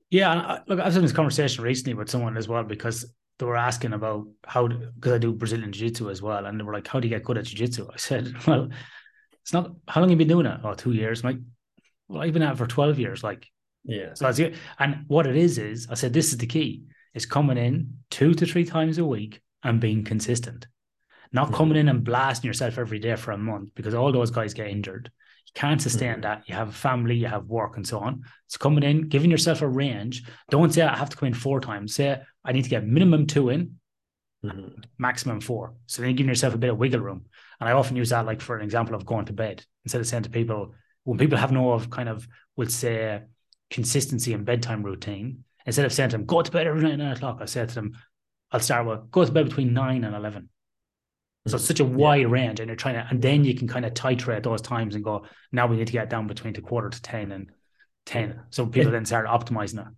[0.09, 3.13] Yeah, and I, look, I was in this conversation recently with someone as well because
[3.39, 6.63] they were asking about how because I do Brazilian Jiu Jitsu as well, and they
[6.63, 8.69] were like, "How do you get good at Jiu Jitsu?" I said, "Well,
[9.41, 10.59] it's not how long have you been doing it?
[10.63, 11.41] Oh, two years." I'm like,
[12.07, 13.45] "Well, I've been at it for twelve years." Like,
[13.83, 14.13] Yeah.
[14.13, 14.39] so it's,
[14.79, 18.33] and what it is is, I said, "This is the key: is coming in two
[18.33, 20.67] to three times a week and being consistent,
[21.33, 21.55] not Mhm.
[21.55, 24.69] coming in and blasting yourself every day for a month because all those guys get
[24.69, 25.11] injured."
[25.47, 26.21] You can't sustain Mhm.
[26.23, 26.47] that.
[26.47, 28.23] You have a family, you have work, and so on.
[28.47, 30.23] So coming in, giving yourself a range.
[30.49, 31.95] Don't say I have to come in four times.
[31.95, 33.79] Say I need to get minimum two in,
[34.43, 34.83] Mhm.
[34.97, 35.73] maximum four.
[35.87, 37.25] So then you're giving yourself a bit of wiggle room.
[37.59, 39.65] And I often use that like for an example of going to bed.
[39.85, 43.23] Instead of saying to people, when people have no of kind of would say
[43.69, 46.99] consistency and bedtime routine, instead of saying to them, go to bed every night at
[46.99, 47.97] nine o'clock, I say to them,
[48.51, 50.49] I'll start with go to bed between nine and eleven.
[51.47, 53.85] So it's such a wide range, and you're trying to, and then you can kind
[53.85, 55.25] of titrate those times and go.
[55.51, 57.51] Now we need to get down between the quarter to ten and
[58.05, 58.41] ten.
[58.49, 59.93] So people It- then start optimizing it.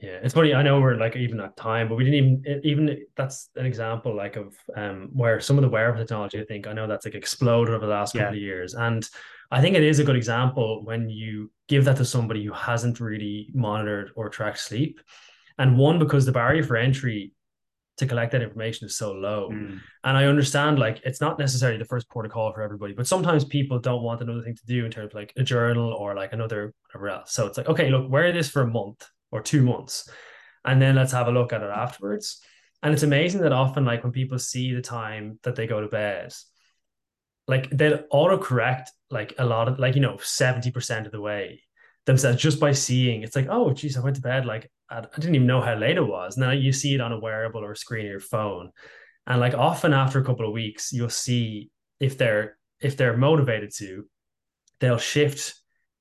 [0.00, 0.54] Yeah, it's funny.
[0.54, 4.14] I know we're like even at time, but we didn't even even that's an example
[4.14, 6.38] like of um where some of the wearable technology.
[6.40, 8.32] I think I know that's like exploded over the last couple Yeah.
[8.32, 9.08] of years, and
[9.50, 13.00] I think it is a good example when you give that to somebody who hasn't
[13.00, 15.00] really monitored or tracked sleep,
[15.58, 17.32] and one because the barrier for entry
[17.98, 19.50] to collect that information is so low.
[19.52, 19.80] Mm.
[20.04, 23.78] And I understand like it's not necessarily the first protocol for everybody, but sometimes people
[23.78, 26.72] don't want another thing to do in terms of like a journal or like another
[26.86, 27.32] whatever else.
[27.32, 30.08] So it's like, okay, look, wear this for a month or two months,
[30.64, 32.40] and then let's have a look at it afterwards.
[32.82, 35.88] And it's amazing that often, like when people see the time that they go to
[35.88, 36.32] bed,
[37.48, 41.62] like they'll autocorrect like a lot of like you know 70% of the way
[42.04, 45.34] themselves just by seeing it's like oh geez i went to bed like I, didn't
[45.34, 46.36] even know how late it was.
[46.36, 48.70] Now you see it on a wearable or a screen of your phone.
[49.26, 51.70] And like often after a couple of weeks you'll see
[52.00, 54.06] if they're if they're motivated to
[54.80, 55.54] they'll shift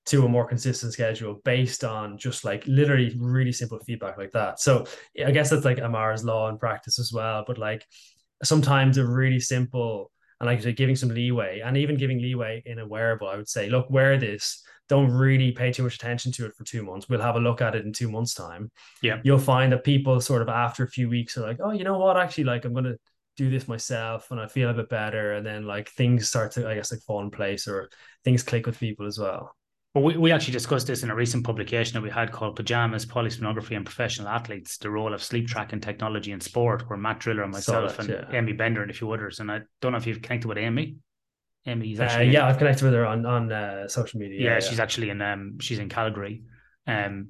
[0.06, 4.60] to a more consistent schedule based on just like literally really simple feedback like that.
[4.60, 4.86] So
[5.26, 7.44] i guess that's like amara's law in practice as well.
[7.46, 7.86] But like
[8.44, 12.88] sometimes a really simple and like giving some leeway and even giving leeway in a
[12.88, 14.64] wearable, I would say, look, wear this.
[14.90, 17.10] Don't really pay too much attention to it for two months.
[17.10, 18.72] We'll have a look at it in two months' time.
[19.02, 19.20] Yeah.
[19.24, 21.98] You'll find that people sort of after a few weeks are like, oh, you know
[21.98, 22.18] what?
[22.18, 22.96] Actually, like I'm gonna
[23.36, 25.34] do this myself and I feel a bit better.
[25.34, 27.90] And then like things start to, I guess, like fall in place or
[28.24, 29.56] things click with people as well.
[29.94, 33.06] Well, we, we actually discussed this in a recent publication that we had called Pajamas,
[33.06, 37.44] Polysomnography and Professional Athletes, the role of sleep tracking technology in sport, where Matt Driller
[37.44, 38.38] and myself that, and yeah.
[38.38, 39.40] Amy Bender and a few others.
[39.40, 40.98] And I don't know if you've connected with Amy.
[41.68, 44.42] Uh, actually yeah, I've connected with her on on uh, social media.
[44.42, 46.44] yeah, she's actually in um she's in Calgary,
[46.88, 47.30] um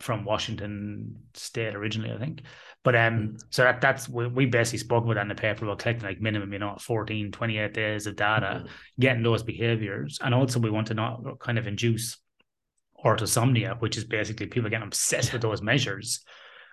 [0.00, 2.42] from Washington State originally, I think.
[2.84, 3.40] But um Mhm.
[3.50, 6.20] so that that's we, we basically spoke about that in the paper about collecting like
[6.20, 8.68] minimum, you know, 14, 28 days of data, Mhm.
[9.00, 10.18] getting those behaviors.
[10.22, 12.18] And also we want to not kind of induce
[13.04, 16.24] orthosomnia, which is basically people getting obsessed with those measures.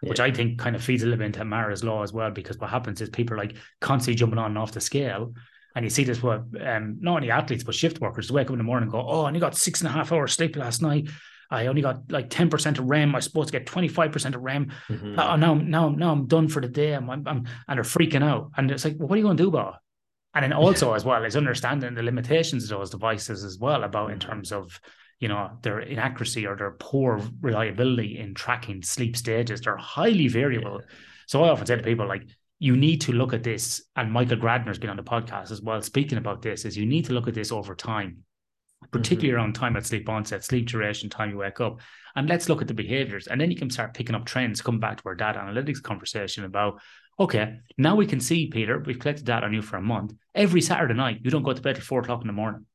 [0.01, 2.57] Which I think kind of feeds a little bit into Amara's law as well, because
[2.59, 5.33] what happens is people are like constantly jumping on and off the scale.
[5.75, 8.57] And you see this with um, not only athletes, but shift workers wake up in
[8.57, 10.81] the morning and go, Oh, I only got six and a half hours sleep last
[10.81, 11.09] night.
[11.51, 13.13] I only got like 10% of REM.
[13.13, 14.71] I was supposed to get 25% of REM.
[14.89, 15.15] Mhm.
[15.17, 16.93] Oh, now, now, now I'm done for the day.
[16.93, 18.51] I'm, I'm, I'm and they're freaking out.
[18.57, 19.79] And it's like, well, what are you going to do about it?
[20.33, 24.11] And then also as well is understanding the limitations of those devices as well about
[24.11, 24.21] in Mhm.
[24.21, 24.79] terms of,
[25.19, 29.61] you know, their inaccuracy or their poor reliability in tracking sleep stages.
[29.61, 30.81] They're highly variable.
[31.27, 32.23] So I often say to people like,
[32.59, 35.81] you need to look at this, and Michael Grandner's been on the podcast as well,
[35.81, 38.23] speaking about this, is you need to look at this over time,
[38.91, 39.35] particularly Mhm.
[39.35, 41.81] around time at sleep onset, sleep duration, time you wake up.
[42.15, 43.27] And let's look at the behaviors.
[43.27, 46.45] And then you can start picking up trends, come back to our data analytics conversation
[46.45, 46.79] about,
[47.19, 50.13] okay, now we can see, Peter, we've collected data on you for a month.
[50.33, 52.65] Every Saturday night, you don't go to bed till four o'clock in the morning.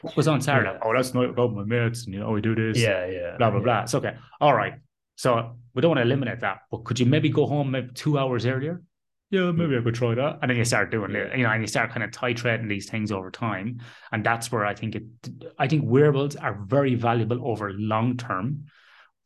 [0.00, 0.72] What was on Saturday?
[0.72, 0.78] Yeah.
[0.82, 3.36] Oh, that's not about my mates, and you know, we do this Yeah, yeah.
[3.38, 3.64] blah blah yeah.
[3.64, 3.82] blah.
[3.82, 4.16] It's okay.
[4.40, 4.74] All right.
[5.16, 8.18] So we don't want to eliminate that, but could you maybe go home maybe two
[8.18, 8.82] hours earlier?
[9.30, 10.38] Yeah, maybe I could try that.
[10.40, 12.88] And then you start doing it, you know, and you start kind of titrating these
[12.88, 13.80] things over time.
[14.12, 15.04] And that's where I think it
[15.58, 18.66] I think wearables are very valuable over long term.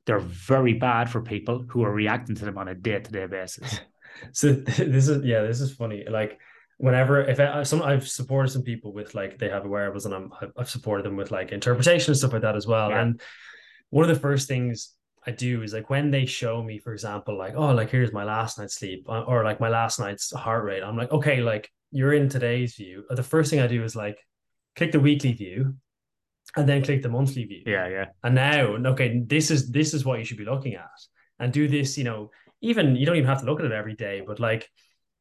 [0.06, 3.80] they're very bad for people who are reacting to them on a day-to-day basis.
[4.32, 6.04] so this is yeah, this is funny.
[6.08, 6.38] Like
[6.78, 10.32] whenever if I, some I've supported some people with like they have wearables and I'm
[10.56, 12.90] I've supported them with like interpretation and stuff like that as well.
[12.90, 13.02] Yeah.
[13.02, 13.20] And
[13.90, 14.94] one of the first things
[15.26, 18.24] I do is like when they show me, for example, like oh, like here's my
[18.24, 20.82] last night's sleep uh, or like my last night's heart rate.
[20.82, 23.04] I'm like, okay, like you're in today's view.
[23.10, 24.18] The first thing I do is like
[24.76, 25.74] click the weekly view,
[26.56, 27.62] and then click the monthly view.
[27.66, 28.06] Yeah, yeah.
[28.22, 30.88] And now, okay, this is this is what you should be looking at,
[31.38, 31.98] and do this.
[31.98, 32.30] You know,
[32.60, 34.68] even you don't even have to look at it every day, but like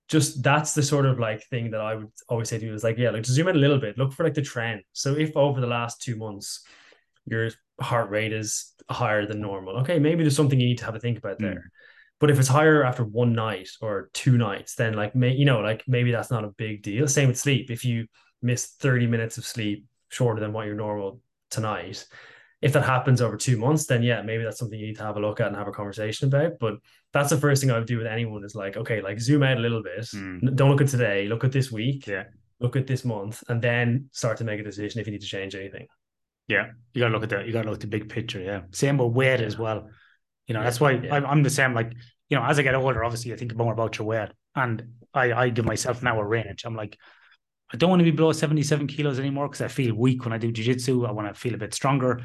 [0.07, 2.83] just that's the sort of like thing that I would always say to you is
[2.83, 4.81] like, yeah, like to zoom in a little bit, look for like the trend.
[4.93, 6.65] So if over the last two months
[7.25, 7.49] your
[7.81, 10.99] heart rate is higher than normal, okay, maybe there's something you need to have a
[10.99, 11.53] think about there.
[11.53, 11.69] Mm.
[12.19, 15.61] But if it's higher after one night or two nights, then like may you know,
[15.61, 17.07] like maybe that's not a big deal.
[17.07, 17.71] Same with sleep.
[17.71, 18.07] If you
[18.41, 22.05] miss 30 minutes of sleep shorter than what your normal tonight,
[22.61, 25.15] if that happens over two months, then yeah, maybe that's something you need to have
[25.15, 26.59] a look at and have a conversation about.
[26.59, 26.75] But
[27.13, 29.57] that's the first thing I would do with anyone is like, okay, like zoom out
[29.57, 30.01] a little bit.
[30.01, 30.55] Mm.
[30.55, 32.25] Don't look at today, look at this week, yeah,
[32.59, 35.27] look at this month, and then start to make a decision if you need to
[35.27, 35.87] change anything.
[36.49, 38.41] Yeah, you gotta look at the you gotta look at the big picture.
[38.41, 39.87] Yeah, same with weight as well.
[40.47, 41.15] You know, that's why yeah.
[41.15, 41.73] I'm, I'm the same.
[41.73, 41.93] Like,
[42.27, 45.31] you know, as I get older, obviously, I think more about your weight, and I
[45.31, 46.63] I give myself now a range.
[46.65, 46.97] I'm like,
[47.71, 50.39] I don't want to be below 77 kilos anymore because I feel weak when I
[50.39, 51.05] do jiu-jitsu.
[51.05, 52.21] I want to feel a bit stronger.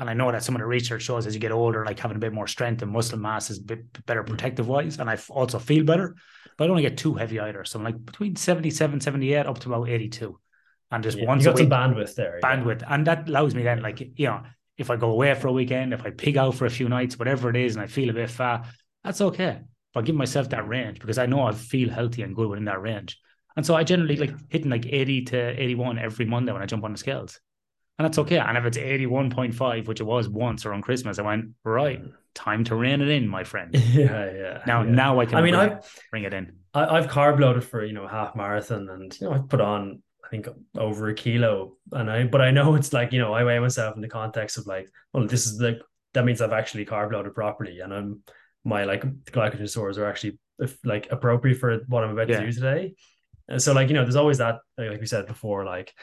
[0.00, 2.16] And I know that some of the research shows as you get older, like having
[2.16, 4.28] a bit more strength and muscle mass is a bit better mm.
[4.28, 4.98] protective wise.
[4.98, 6.14] And I also feel better,
[6.56, 7.64] but I don't want to get too heavy either.
[7.64, 10.38] So I'm like between 77, 78 up to about 82.
[10.90, 12.40] And just yeah, once you got some bandwidth there.
[12.42, 12.82] Bandwidth.
[12.82, 12.94] Yeah.
[12.94, 14.42] And that allows me then, like, you know,
[14.78, 17.18] if I go away for a weekend, if I pig out for a few nights,
[17.18, 18.66] whatever it is, and I feel a bit fat,
[19.04, 19.60] that's okay.
[19.92, 22.66] If I give myself that range because I know I feel healthy and good within
[22.66, 23.18] that range.
[23.56, 26.84] And so I generally like hitting like 80 to 81 every Monday when I jump
[26.84, 27.40] on the scales.
[27.98, 28.38] And that's okay.
[28.38, 32.12] And if it's 81.5, which it was once around Christmas, I went, right, mm.
[32.34, 33.74] time to rein it in, my friend.
[33.92, 34.62] Yeah, yeah.
[34.66, 34.90] Now yeah.
[34.90, 35.80] now I can I mean I
[36.12, 36.52] bring it in.
[36.72, 39.60] I, have carb loaded for, you know, a half marathon and you know, I've put
[39.60, 41.76] on I think over a kilo.
[41.92, 44.58] And I but I know it's like, you know, I weigh myself in the context
[44.58, 45.80] of like, well, this is like
[46.14, 48.22] that means I've actually carb loaded properly and I'm
[48.64, 50.38] my like glycogen stores are actually
[50.84, 52.40] like appropriate for what I'm about yeah.
[52.40, 52.94] to do today.
[53.48, 55.94] And so like, you know, there's always that, like we said before, like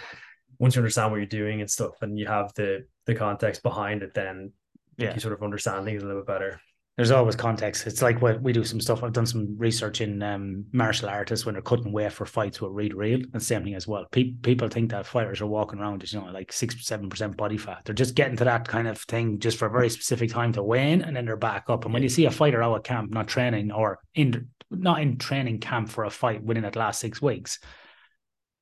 [0.58, 4.02] once you understand what you're doing and stuff and you have the the context behind
[4.02, 4.52] it, then
[4.98, 5.14] yeah.
[5.14, 6.60] you sort of understand things a little bit better.
[6.98, 7.88] There's always context.
[7.88, 9.04] It's like what we do some stuff.
[9.04, 12.72] I've done some research in um, martial artists when they're cutting weight for fights with
[12.72, 14.06] read real and same thing as well.
[14.12, 17.36] Pe- people think that fighters are walking around with you know like six seven percent
[17.36, 17.82] body fat.
[17.84, 20.64] They're just getting to that kind of thing just for a very specific time to
[20.64, 21.84] weigh in and then they're back up.
[21.84, 25.18] And when you see a fighter out of camp not training or in not in
[25.18, 27.60] training camp for a fight within that last six weeks,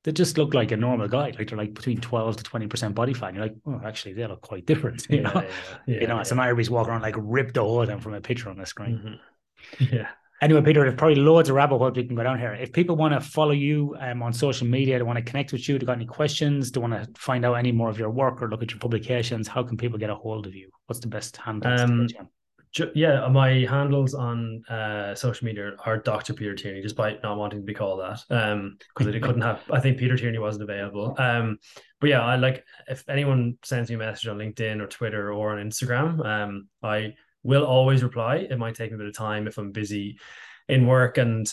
[0.04, 1.32] they just look like a normal guy.
[1.36, 3.28] Like they're like between 12 to 20% body fat.
[3.28, 5.06] And you're like, oh, actually, they look quite different.
[5.14, 5.50] You know, yeah,
[5.86, 6.22] yeah, you know, yeah.
[6.24, 9.18] some Irish walking around like ripped the hood from a picture on the screen.
[9.78, 9.94] Mm-hmm.
[9.94, 10.08] Yeah.
[10.42, 12.52] Anyway, Peter, there's probably loads of rabbit holes we can go down here.
[12.52, 15.66] If people want to follow you um, on social media, they want to connect with
[15.68, 18.42] you, they got any questions, they want to find out any more of your work
[18.42, 20.68] or look at your publications, how can people get a hold of you?
[20.86, 21.72] What's the best handle?
[21.72, 22.08] Um,
[22.94, 26.34] yeah, my handles on uh, social media are Dr.
[26.34, 28.20] Peter Tierney, despite not wanting to be called that.
[28.30, 29.62] Um, because I couldn't have.
[29.70, 31.14] I think Peter Tierney wasn't available.
[31.18, 31.58] Um,
[32.00, 35.56] but yeah, I like if anyone sends me a message on LinkedIn or Twitter or
[35.56, 38.36] on Instagram, um, I will always reply.
[38.36, 40.18] It might take me a bit of time if I'm busy
[40.68, 41.52] in work and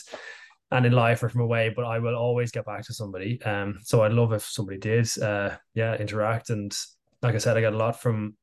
[0.72, 3.40] and in life or from away, but I will always get back to somebody.
[3.42, 6.48] Um, so I'd love if somebody did, uh, yeah, interact.
[6.48, 6.74] And
[7.20, 8.36] like I said, I got a lot from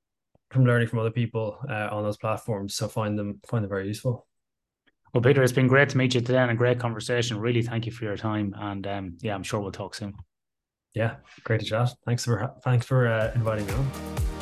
[0.49, 2.75] from learning from other people uh, on those platforms.
[2.75, 4.27] So find them find them very useful.
[5.13, 7.39] Well, Peter, it's been great to meet you today and a great conversation.
[7.39, 8.53] Really, thank you for your time.
[8.57, 10.13] And um, yeah, I'm sure we'll talk soon.
[10.93, 11.89] Yeah, great to chat.
[12.05, 14.38] Thanks for thanks for uh, inviting me on.